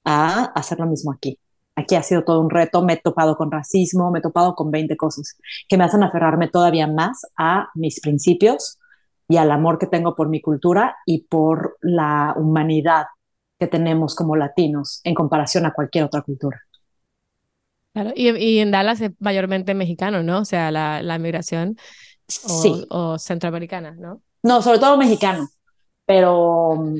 [0.04, 1.40] a hacer lo mismo aquí.
[1.76, 4.72] Aquí ha sido todo un reto, me he topado con racismo, me he topado con
[4.72, 5.36] 20 cosas
[5.68, 8.80] que me hacen aferrarme todavía más a mis principios
[9.28, 13.06] y al amor que tengo por mi cultura y por la humanidad
[13.60, 16.62] que tenemos como latinos en comparación a cualquier otra cultura.
[17.94, 20.40] Claro, y, en Dallas es mayormente mexicano, ¿no?
[20.40, 21.78] O sea, la, la migración
[22.50, 24.22] o, o centroamericana, ¿no?
[24.44, 25.48] No, sobre todo mexicano,
[26.06, 27.00] pero mm.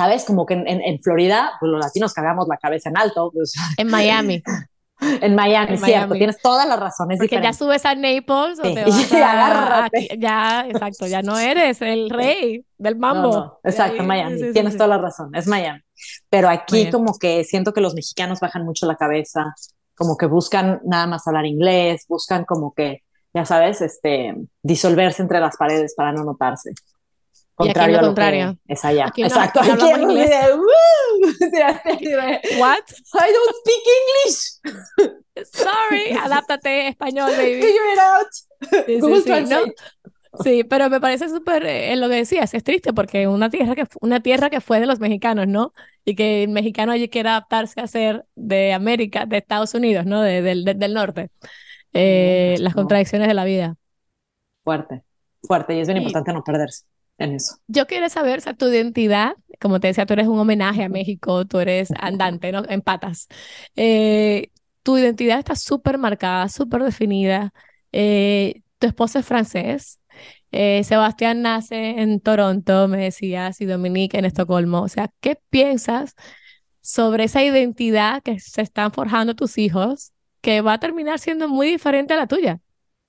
[0.00, 0.24] ¿sabes?
[0.24, 3.30] Como que en, Florida, pues los latinos cagamos la cabeza en alto.
[3.34, 3.52] Pues.
[3.76, 4.42] En Miami.
[5.20, 7.18] en Miami, cierto, tienes todas las razones.
[7.18, 12.10] Porque ya subes a Naples o te vas a, ya, exacto, ya no eres el
[12.10, 13.60] rey del mambo.
[13.64, 15.80] exacto, Miami, tienes toda la razón, es Miami.
[16.28, 19.54] Pero aquí como que siento que los mexicanos bajan mucho la cabeza,
[19.94, 23.02] como que buscan nada más hablar inglés, buscan como que,
[23.34, 26.72] ya sabes, este, disolverse entre las paredes para no notarse.
[27.60, 28.58] Contrario y aquí lo contrario.
[28.66, 29.12] es allá.
[29.16, 29.60] Exacto.
[29.60, 30.30] Aquí, aquí inglés.
[32.58, 32.84] What?
[33.14, 34.58] I don't speak English.
[35.52, 37.62] Sorry, adáptate español, baby.
[37.62, 38.28] Figure it out.
[38.86, 39.60] Sí, Google sí, sí, ¿no?
[40.42, 43.86] sí, pero me parece súper eh, lo que decías, es triste porque una tierra que
[44.00, 45.72] una tierra que fue de los mexicanos, ¿no?
[46.04, 50.20] Y que el mexicano allí quiere adaptarse a ser de América, de Estados Unidos, ¿no?
[50.20, 51.30] De, del norte.
[51.92, 53.76] Eh, las contradicciones de la vida.
[54.62, 55.02] Fuerte,
[55.42, 56.84] fuerte, y es bien importante no perderse
[57.20, 57.56] en eso.
[57.68, 60.88] Yo quiero saber, o sea, tu identidad, como te decía, tú eres un homenaje a
[60.88, 62.62] México, tú eres andante, ¿no?
[62.68, 63.28] En patas.
[63.76, 64.50] Eh,
[64.82, 67.52] tu identidad está súper marcada, súper definida.
[67.92, 70.00] Eh, tu esposo es francés.
[70.52, 74.82] Eh, Sebastián nace en Toronto, me decías, y Dominique en Estocolmo.
[74.82, 76.14] O sea, ¿qué piensas
[76.80, 81.68] sobre esa identidad que se están forjando tus hijos que va a terminar siendo muy
[81.68, 82.60] diferente a la tuya?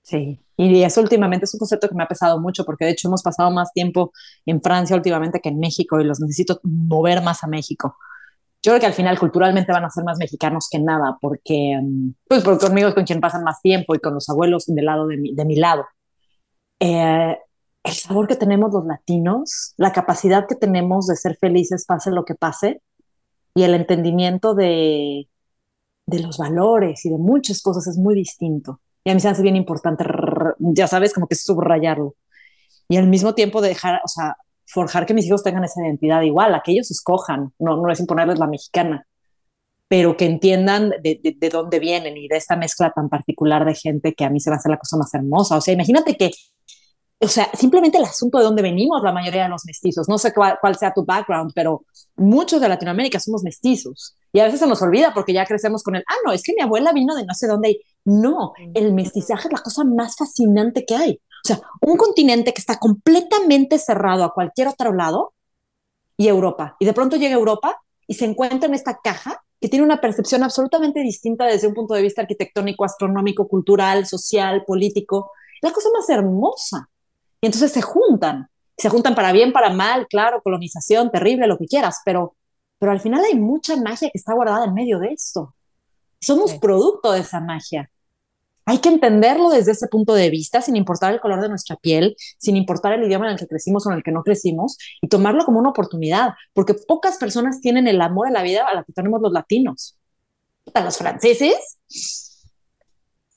[0.02, 3.08] Sí, y eso últimamente es un concepto que me ha pesado mucho porque de hecho
[3.08, 4.12] hemos pasado más tiempo
[4.46, 7.96] en Francia últimamente que en México y los necesito mover más a México.
[8.62, 12.14] Yo creo que al final culturalmente van a ser más mexicanos que nada porque, mm,
[12.28, 15.06] pues porque conmigo es con quien pasan más tiempo y con los abuelos del lado
[15.08, 15.84] de mi, de mi lado.
[16.80, 17.36] Eh,
[17.84, 22.24] el sabor que tenemos los latinos, la capacidad que tenemos de ser felices pase lo
[22.24, 22.82] que pase
[23.54, 25.28] y el entendimiento de,
[26.06, 28.80] de los valores y de muchas cosas es muy distinto.
[29.04, 30.04] Y a mí se hace bien importante,
[30.58, 32.14] ya sabes, como que subrayarlo.
[32.88, 34.36] Y al mismo tiempo dejar, o sea,
[34.66, 38.00] forjar que mis hijos tengan esa identidad igual, a que ellos escojan, no, no es
[38.00, 39.06] imponerles la mexicana,
[39.88, 43.74] pero que entiendan de, de, de, dónde vienen y de esta mezcla tan particular de
[43.74, 45.56] gente que a mí se va a hacer la cosa más hermosa.
[45.56, 46.30] O sea, imagínate que,
[47.18, 50.32] o sea, simplemente el asunto de dónde venimos la mayoría de los mestizos, no sé
[50.32, 51.84] cuál, cuál sea tu background, pero
[52.16, 54.16] muchos de Latinoamérica somos mestizos.
[54.32, 56.54] Y a veces se nos olvida porque ya crecemos con el, ah, no, es que
[56.56, 57.78] mi abuela vino de no sé dónde.
[58.04, 61.20] No, el mestizaje es la cosa más fascinante que hay.
[61.44, 65.34] O sea, un continente que está completamente cerrado a cualquier otro lado
[66.16, 66.76] y Europa.
[66.78, 70.42] Y de pronto llega Europa y se encuentra en esta caja que tiene una percepción
[70.42, 75.30] absolutamente distinta desde un punto de vista arquitectónico, astronómico, cultural, social, político.
[75.60, 76.88] La cosa más hermosa.
[77.40, 78.48] Y entonces se juntan.
[78.76, 82.34] Se juntan para bien, para mal, claro, colonización, terrible, lo que quieras, pero
[82.82, 85.54] pero al final hay mucha magia que está guardada en medio de esto.
[86.20, 87.88] Somos producto de esa magia.
[88.64, 92.16] Hay que entenderlo desde ese punto de vista, sin importar el color de nuestra piel,
[92.38, 95.08] sin importar el idioma en el que crecimos o en el que no crecimos, y
[95.08, 98.84] tomarlo como una oportunidad, porque pocas personas tienen el amor a la vida a la
[98.84, 99.98] que tenemos los latinos.
[100.74, 101.78] A los franceses.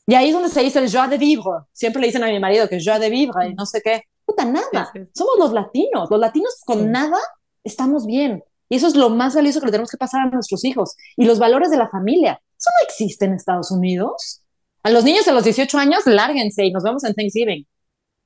[0.08, 1.52] Y ahí es donde se dice el joie de vivre.
[1.72, 4.04] Siempre le dicen a mi marido que joie de vivre y no sé qué.
[4.26, 4.92] Puta, nada.
[5.14, 6.10] Somos los latinos.
[6.12, 7.18] Los latinos con nada
[7.64, 8.44] estamos bien.
[8.70, 10.96] Y eso es lo más valioso que le tenemos que pasar a nuestros hijos.
[11.18, 12.40] Y los valores de la familia.
[12.58, 14.45] Eso no existe en Estados Unidos.
[14.86, 17.66] A los niños de los 18 años, lárguense y nos vemos en Thanksgiving.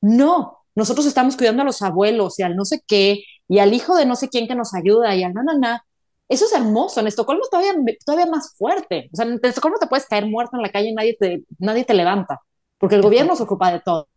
[0.01, 3.95] No, nosotros estamos cuidando a los abuelos y al no sé qué, y al hijo
[3.95, 5.85] de no sé quién que nos ayuda y al na, na, na.
[6.27, 6.99] Eso es hermoso.
[6.99, 7.73] En Estocolmo todavía,
[8.05, 9.09] todavía más fuerte.
[9.13, 11.85] O sea, en Estocolmo te puedes caer muerto en la calle y nadie te, nadie
[11.85, 12.41] te levanta,
[12.77, 14.09] porque el gobierno se ocupa de todo.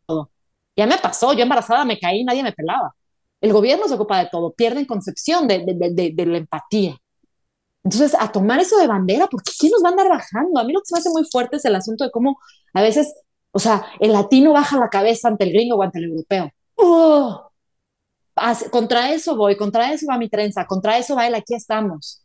[0.77, 2.93] Ya me pasó, yo embarazada me caí nadie me pelaba.
[3.41, 6.97] El gobierno se ocupa de todo, pierden concepción de, de, la empatía.
[7.85, 10.61] Entonces, a tomar eso de bandera, porque ¿quién nos va a andar bajando?
[10.61, 12.39] A mí lo que se me hace muy fuerte es el asunto de cómo
[12.75, 13.13] a veces,
[13.51, 16.51] o sea, el latino baja la cabeza ante el gringo o ante el europeo.
[16.77, 17.51] ¡Oh!
[18.71, 22.25] Contra eso voy, contra eso va mi trenza, contra eso va el aquí estamos.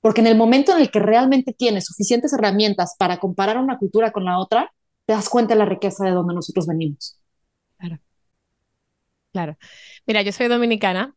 [0.00, 4.12] Porque en el momento en el que realmente tienes suficientes herramientas para comparar una cultura
[4.12, 4.72] con la otra,
[5.04, 7.18] te das cuenta de la riqueza de donde nosotros venimos.
[7.78, 7.98] Claro.
[9.32, 9.56] Claro.
[10.06, 11.14] Mira, yo soy dominicana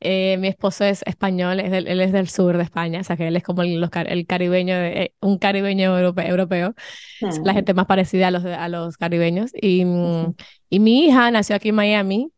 [0.00, 3.28] Eh, mi esposo es español, es él es del sur de España, o sea que
[3.28, 6.74] él es como el, el caribeño, eh, un caribeño europeo,
[7.20, 7.54] es la ah.
[7.54, 9.52] gente más parecida a los, a los caribeños.
[9.54, 10.34] Y, mm,
[10.68, 12.32] y mi hija nació aquí en Miami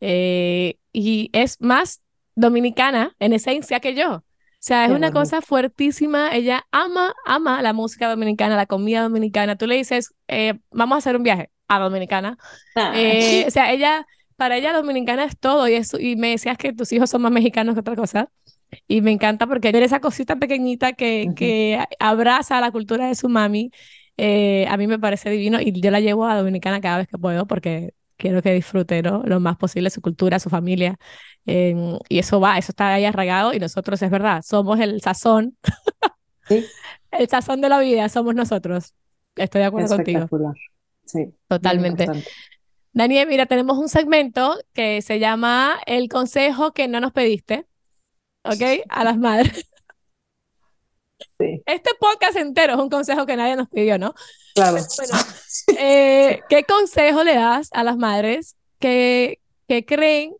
[0.00, 2.00] eh, y es más
[2.34, 4.14] dominicana en esencia que yo.
[4.14, 6.34] O sea, es una cosa fuertísima.
[6.34, 9.56] Ella ama, ama la música dominicana, la comida dominicana.
[9.56, 10.14] Tú le dices,
[10.70, 12.38] vamos a hacer un viaje a Dominicana.
[12.76, 16.92] o sea, ella para ella dominicana es todo y, eso, y me decías que tus
[16.92, 18.28] hijos son más mexicanos que otra cosa.
[18.88, 23.28] Y me encanta porque ver esa cosita pequeñita que, que abraza la cultura de su
[23.28, 23.70] mami,
[24.16, 27.18] eh, a mí me parece divino y yo la llevo a Dominicana cada vez que
[27.18, 30.96] puedo porque quiero que disfrute lo más posible su cultura, su familia.
[31.44, 35.56] Y eso va, eso está ahí arraigado y nosotros, es verdad, somos el sazón.
[36.48, 36.64] ¿Sí?
[37.10, 38.94] el sazón de la vida, somos nosotros.
[39.36, 40.28] Estoy de acuerdo contigo.
[41.04, 41.34] Sí.
[41.48, 42.06] Totalmente.
[42.92, 47.66] Daniel, mira, tenemos un segmento que se llama El consejo que no nos pediste,
[48.44, 48.84] ¿ok?
[48.88, 49.66] A las madres.
[51.38, 51.62] Sí.
[51.66, 54.14] Este podcast entero es un consejo que nadie nos pidió, ¿no?
[54.54, 54.78] Claro.
[54.96, 55.24] Bueno,
[55.78, 60.34] eh, ¿qué consejo le das a las madres que, que creen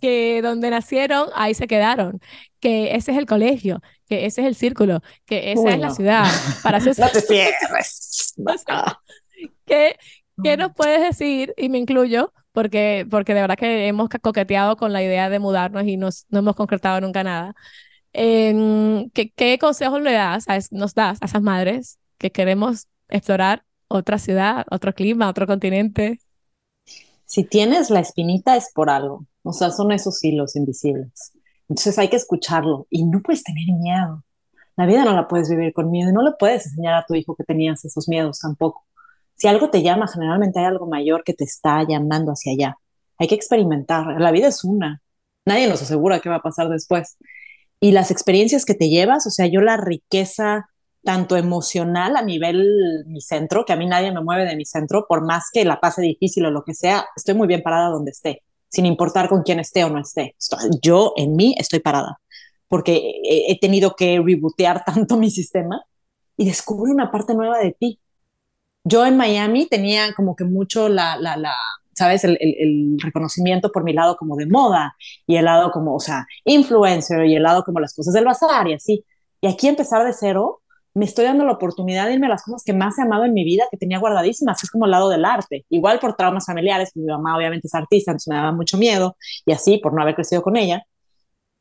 [0.00, 2.20] que donde nacieron, ahí se quedaron,
[2.58, 6.26] que ese es el colegio, que ese es el círculo, que esa es la ciudad.
[6.62, 6.94] Para hacer...
[6.98, 8.34] no te cierres.
[9.66, 9.96] ¿Qué,
[10.42, 11.54] ¿Qué nos puedes decir?
[11.56, 15.84] Y me incluyo, porque, porque de verdad que hemos coqueteado con la idea de mudarnos
[15.84, 17.54] y nos, no hemos concretado nunca nada.
[18.12, 24.18] ¿qué, ¿Qué consejos le das, a, nos das a esas madres que queremos explorar otra
[24.18, 26.20] ciudad, otro clima, otro continente?
[27.24, 31.32] Si tienes la espinita es por algo, o sea, son esos hilos invisibles.
[31.68, 34.24] Entonces hay que escucharlo y no puedes tener miedo.
[34.76, 37.14] La vida no la puedes vivir con miedo y no le puedes enseñar a tu
[37.14, 38.84] hijo que tenías esos miedos tampoco.
[39.40, 42.76] Si algo te llama, generalmente hay algo mayor que te está llamando hacia allá.
[43.16, 44.20] Hay que experimentar.
[44.20, 45.00] La vida es una.
[45.46, 47.16] Nadie nos asegura qué va a pasar después.
[47.80, 50.68] Y las experiencias que te llevas, o sea, yo la riqueza
[51.02, 55.06] tanto emocional a nivel mi centro, que a mí nadie me mueve de mi centro,
[55.08, 58.10] por más que la pase difícil o lo que sea, estoy muy bien parada donde
[58.10, 60.36] esté, sin importar con quién esté o no esté.
[60.82, 62.20] Yo en mí estoy parada,
[62.68, 65.82] porque he, tenido que rebootear tanto mi sistema
[66.36, 68.00] y descubro una parte nueva de ti
[68.84, 71.54] yo en Miami tenía como que mucho la, la, la
[72.00, 72.24] ¿sabes?
[72.24, 77.26] El, reconocimiento por mi lado como de moda y el lado como, o sea, influencer
[77.26, 79.04] y el lado como las cosas del bazar y así.
[79.40, 80.62] Y aquí empezar de cero,
[80.94, 83.34] me estoy dando la oportunidad de irme a las cosas que más he amado en
[83.34, 85.66] mi vida, que tenía guardadísimas, es como el lado del arte.
[85.68, 89.52] Igual por traumas familiares, mi mamá obviamente es artista, entonces me daba mucho miedo y
[89.52, 90.82] así por no haber crecido con ella.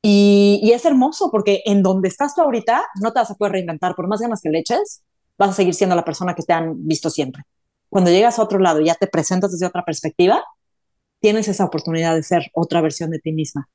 [0.02, 3.54] Y, y es hermoso porque en donde estás tú ahorita no te vas a poder
[3.54, 5.04] reinventar, por más ganas que le eches,
[5.40, 7.44] vas a seguir siendo la persona que te han visto siempre.
[7.90, 10.44] Cuando llegas a otro lado y ya te presentas desde otra perspectiva,
[11.20, 13.68] tienes esa oportunidad de ser otra versión de ti misma.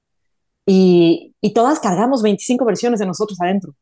[0.67, 3.75] Y, todas cargamos 25 versiones de nosotros adentro.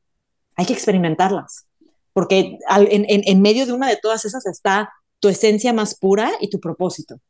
[0.56, 1.66] Hay que experimentarlas,
[2.12, 6.50] porque en, en medio de una de todas esas está tu esencia más pura y
[6.50, 7.20] tu propósito.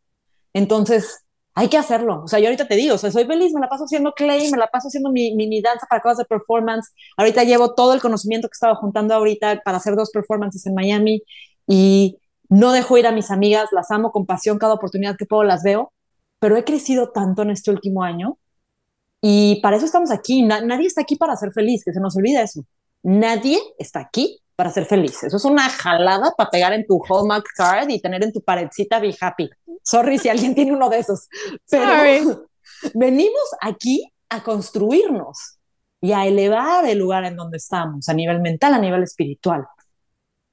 [0.52, 1.21] Entonces,
[1.54, 2.22] hay que hacerlo.
[2.24, 4.50] O sea, yo ahorita te digo, o sea, soy feliz, me la paso haciendo clay,
[4.50, 6.92] me la paso haciendo mi, mi, danza para cosas de performance.
[7.16, 11.22] Ahorita llevo todo el conocimiento que estaba juntando ahorita para hacer dos performances en Miami
[11.66, 15.44] y no dejo ir a mis amigas, las amo con pasión, cada oportunidad que puedo
[15.44, 15.92] las veo,
[16.38, 18.38] pero he crecido tanto en este último año
[19.22, 20.42] y para eso estamos aquí.
[20.42, 22.64] nadie está aquí para ser feliz, que se nos olvide eso.
[23.04, 25.22] Nadie está aquí para ser feliz.
[25.22, 28.98] Eso es una jalada para pegar en tu Hallmark card y tener en tu paredcita
[28.98, 29.48] Be Happy.
[29.82, 31.28] Sorry si alguien tiene uno de esos.
[31.68, 31.92] Pero
[32.94, 35.58] venimos aquí a construirnos
[36.00, 39.66] y a elevar el lugar en donde estamos, a nivel mental, a nivel espiritual.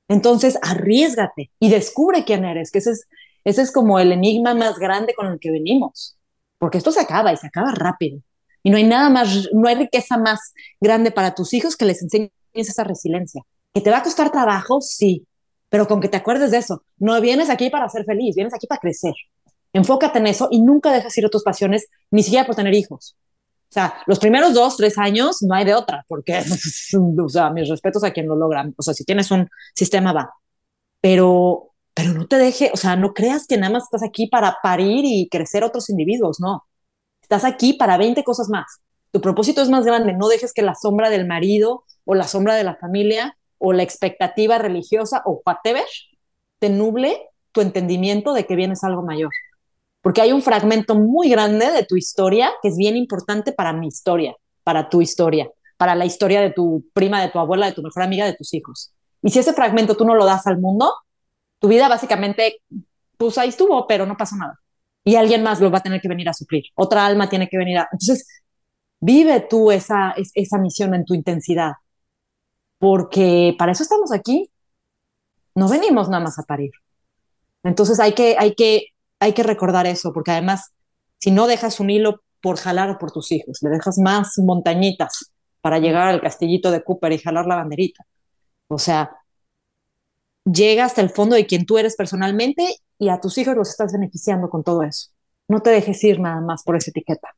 [0.07, 3.07] Entonces, arriesgate y descubre quién eres, que ese es,
[3.43, 6.17] ese es como el enigma más grande con el que venimos,
[6.57, 8.21] porque esto se acaba y se acaba rápido.
[8.63, 12.01] Y no hay nada más, no hay riqueza más grande para tus hijos que les
[12.01, 13.43] enseñes esa resiliencia.
[13.73, 14.81] ¿Que te va a costar trabajo?
[14.81, 15.25] Sí,
[15.69, 16.83] pero con que te acuerdes de eso.
[16.97, 19.13] No vienes aquí para ser feliz, vienes aquí para crecer.
[19.71, 23.15] Enfócate en eso y nunca dejes ir a tus pasiones, ni siquiera por tener hijos.
[23.69, 26.39] O sea, los primeros dos, tres años no hay de otra, porque,
[27.23, 28.67] o sea, mis respetos a quien lo logra.
[28.75, 30.33] O sea, si tienes un sistema, va.
[31.01, 34.57] Pero, pero no te deje, o sea, no creas que nada más estás aquí para
[34.63, 36.65] parir y crecer otros individuos, no.
[37.21, 38.81] Estás aquí para 20 cosas más.
[39.11, 40.13] Tu propósito es más grande.
[40.13, 43.83] No dejes que la sombra del marido o la sombra de la familia o la
[43.83, 45.85] expectativa religiosa o whatever
[46.59, 49.31] te nuble tu entendimiento de que vienes algo mayor.
[50.01, 53.87] Porque hay un fragmento muy grande de tu historia que es bien importante para mi
[53.87, 57.83] historia, para tu historia, para la historia de tu prima, de tu abuela, de tu
[57.83, 58.93] mejor amiga, de tus hijos.
[59.21, 60.93] Y si ese fragmento tú no lo das al mundo,
[61.59, 62.61] tu vida básicamente,
[63.17, 64.57] pues ahí estuvo, pero no pasó nada.
[65.03, 66.63] Y alguien más lo va a tener que venir a suplir.
[66.75, 67.89] Otra alma tiene que venir a...
[67.91, 68.25] Entonces,
[69.01, 71.73] Vive tú esa, esa misión en tu intensidad,
[72.79, 74.49] porque para eso estamos aquí.
[75.55, 76.71] No venimos nada más a parir.
[77.63, 78.87] Entonces hay que, hay que,
[79.19, 80.71] hay que recordar eso, porque además,
[81.19, 85.79] si no dejas un hilo por jalar por tus hijos, le dejas más montañitas para
[85.79, 88.05] llegar al castillito de Cooper y jalar la banderita.
[88.69, 89.11] O sea,
[90.45, 92.65] llega hasta el fondo de quien tú eres personalmente
[92.97, 95.09] y a tus hijos los estás beneficiando con todo eso.
[95.47, 97.29] No te dejes ir nada más por esa etiqueta.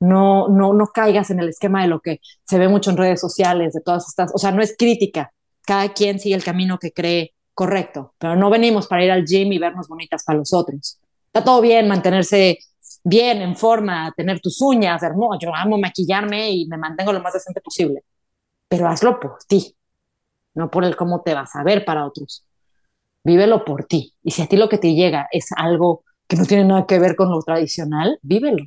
[0.00, 3.20] No, no, no caigas en el esquema de lo que se ve mucho en redes
[3.20, 5.32] sociales, de todas estas, o sea, no es crítica.
[5.62, 9.52] Cada quien sigue el camino que cree correcto, pero no venimos para ir al gym
[9.52, 10.98] y vernos bonitas para los otros.
[11.28, 12.58] Está todo bien mantenerse
[13.08, 15.38] bien, en forma, tener tus uñas, hermoso.
[15.40, 18.02] Yo amo maquillarme y me mantengo lo más decente posible,
[18.68, 19.76] pero hazlo por ti,
[20.54, 22.44] no por el cómo te vas a ver para otros.
[23.24, 24.14] Vívelo por ti.
[24.22, 26.98] Y si a ti lo que te llega es algo que no tiene nada que
[26.98, 28.64] ver con lo tradicional, vívelo.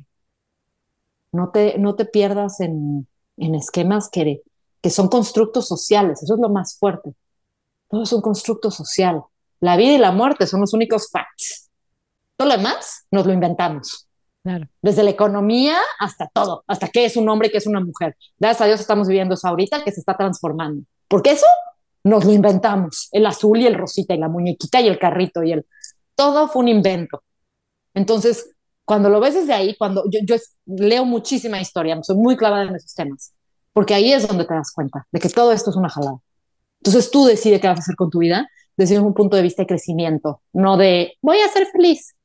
[1.32, 3.06] No te, no te pierdas en,
[3.36, 4.42] en esquemas que,
[4.82, 6.22] que son constructos sociales.
[6.22, 7.14] Eso es lo más fuerte.
[7.88, 9.22] Todo es un constructo social.
[9.60, 11.70] La vida y la muerte son los únicos facts.
[12.36, 14.06] Todo lo demás nos lo inventamos.
[14.42, 14.66] Claro.
[14.80, 18.16] Desde la economía hasta todo, hasta qué es un hombre y qué es una mujer.
[18.38, 20.82] Gracias a Dios estamos viviendo eso ahorita que se está transformando.
[21.08, 21.46] Porque eso
[22.04, 25.52] nos lo inventamos, el azul y el rosita y la muñequita y el carrito y
[25.52, 25.66] el...
[26.14, 27.22] Todo fue un invento.
[27.92, 28.50] Entonces,
[28.90, 30.34] cuando lo ves desde ahí, cuando yo, yo
[30.66, 33.32] leo muchísima historia, soy muy clavada en esos temas,
[33.72, 36.16] porque ahí es donde te das cuenta de que todo esto es una jalada.
[36.80, 39.62] Entonces tú decides qué vas a hacer con tu vida desde un punto de vista
[39.62, 42.16] de crecimiento, no de voy a ser feliz.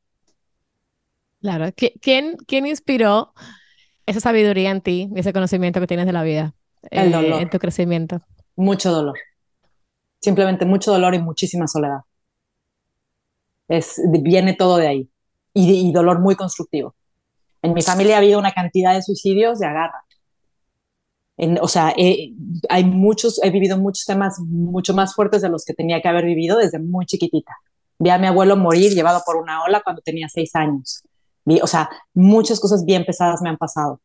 [1.39, 3.35] Claro, ¿quién, quién inspiró
[4.07, 6.55] esa sabiduría en ti, ese conocimiento que tienes de la vida?
[6.89, 7.41] El dolor.
[7.41, 8.21] Eh, en tu crecimiento.
[8.55, 9.19] Mucho dolor
[10.19, 11.99] simplemente mucho dolor y muchísima soledad.
[13.67, 15.09] Es, viene todo de ahí
[15.55, 16.93] y, dolor muy constructivo.
[17.61, 20.03] En mi familia ha habido una cantidad de suicidios de agarra.
[21.61, 21.95] o sea,
[22.69, 26.25] hay muchos, he vivido muchos temas mucho más fuertes de los que tenía que haber
[26.25, 27.53] vivido desde muy chiquitita.
[27.97, 31.01] Vi a mi abuelo morir llevado por una ola cuando tenía seis años.
[31.45, 34.01] Vi, o sea, muchas cosas bien pesadas me han pasado.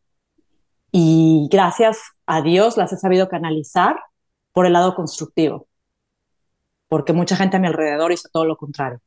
[0.92, 3.96] Y gracias a Dios las he sabido canalizar
[4.52, 5.68] por el lado constructivo
[6.90, 9.00] porque mucha gente a mi alrededor hizo todo lo contrario.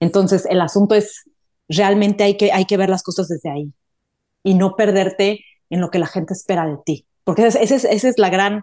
[0.00, 1.24] Entonces, el asunto es,
[1.70, 3.72] realmente hay que, hay que ver las cosas desde ahí
[4.42, 8.08] y no perderte en lo que la gente espera de ti, porque esa es, esa
[8.08, 8.62] es la gran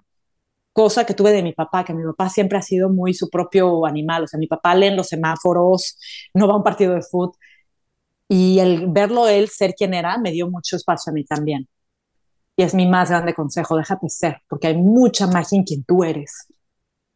[0.74, 3.86] cosa que tuve de mi papá, que mi papá siempre ha sido muy su propio
[3.86, 5.98] animal, o sea, mi papá lee en los semáforos,
[6.34, 7.38] no va a un partido de fútbol,
[8.28, 11.68] y el verlo él ser quien era me dio mucho espacio a mí también.
[12.58, 16.04] Y es mi más grande consejo, déjate ser, porque hay mucha magia en quien tú
[16.04, 16.48] eres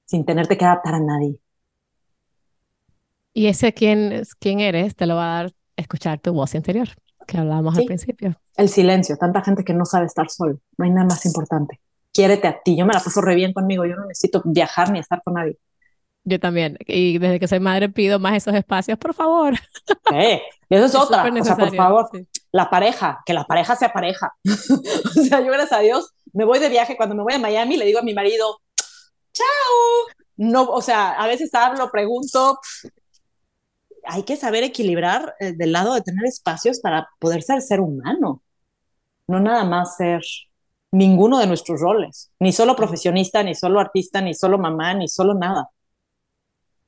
[0.05, 1.37] sin tenerte que adaptar a nadie.
[3.33, 6.89] Y ese quién, quién eres te lo va a dar escuchar tu voz interior,
[7.27, 8.35] que hablábamos al principio.
[8.55, 11.79] El silencio, tanta gente que no sabe estar solo, no hay nada más importante.
[12.11, 14.99] Quiérete a ti, yo me la paso re bien conmigo, yo no necesito viajar ni
[14.99, 15.57] estar con nadie.
[16.23, 19.55] Yo también, y desde que soy madre pido más esos espacios, por favor.
[20.11, 20.41] Eso
[20.85, 22.09] es, otra, o sea, por favor,
[22.51, 24.31] la pareja, que la pareja sea pareja.
[24.45, 27.77] o sea, yo gracias a Dios me voy de viaje, cuando me voy a Miami
[27.77, 28.61] le digo a mi marido,
[29.33, 29.45] chao.
[30.37, 32.59] No, o sea, a veces hablo, pregunto.
[34.05, 38.41] Hay que saber equilibrar eh, del lado de tener espacios para poder ser ser humano,
[39.27, 40.21] no nada más ser
[40.91, 45.33] ninguno de nuestros roles, ni solo profesionista, ni solo artista, ni solo mamá, ni solo
[45.33, 45.69] nada.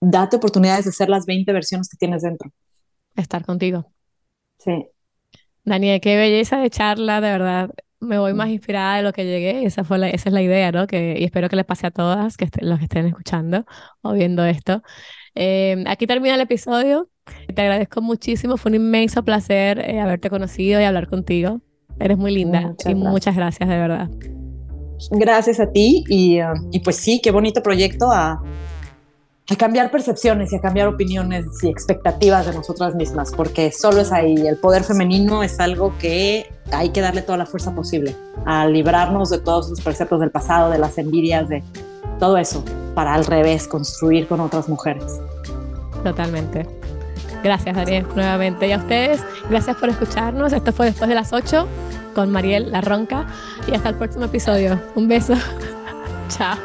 [0.02, 2.52] Date oportunidades de ser las 20 versiones que tienes dentro.
[3.16, 3.86] Estar contigo.
[4.58, 4.88] Sí.
[5.64, 7.70] Daniel, qué belleza de charla, de verdad
[8.04, 8.52] me voy más mm.
[8.52, 9.66] inspirada de lo que llegué.
[9.66, 10.88] Esa, fue la, esa es la idea, ¿no?
[10.88, 13.66] Que, y espero que les pase a todas que los que estén escuchando
[14.02, 14.84] o viendo esto.
[15.36, 17.10] Em, aquí termina el episodio.
[17.54, 18.58] Te agradezco muchísimo.
[18.58, 21.62] Fue un inmenso placer eh, haberte conocido y hablar contigo.
[22.00, 23.12] Eres muy linda muchas y gracias.
[23.12, 24.10] muchas gracias, de verdad.
[25.12, 28.42] Gracias a ti y, uh, y pues sí, qué bonito proyecto a,
[29.50, 34.12] a cambiar percepciones y a cambiar opiniones y expectativas de nosotras mismas, porque solo es
[34.12, 34.36] ahí.
[34.48, 38.16] El poder femenino es algo que hay que darle toda la fuerza posible
[38.46, 41.64] a librarnos de todos los preceptos del pasado, de las envidias, de
[42.24, 42.64] todo eso,
[42.96, 45.20] para al revés construir con otras mujeres.
[46.06, 46.66] Totalmente.
[47.44, 48.66] Gracias, Ariel, nuevamente.
[48.66, 50.54] Y a ustedes, gracias por escucharnos.
[50.54, 51.68] Esto fue después de las 8
[52.16, 53.28] con Mariel La Ronca.
[53.68, 54.82] Y hasta el próximo episodio.
[54.96, 55.34] Un beso.
[56.30, 56.56] Chao.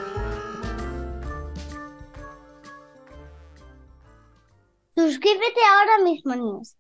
[4.94, 6.77] Suscríbete ahora mismo, niños.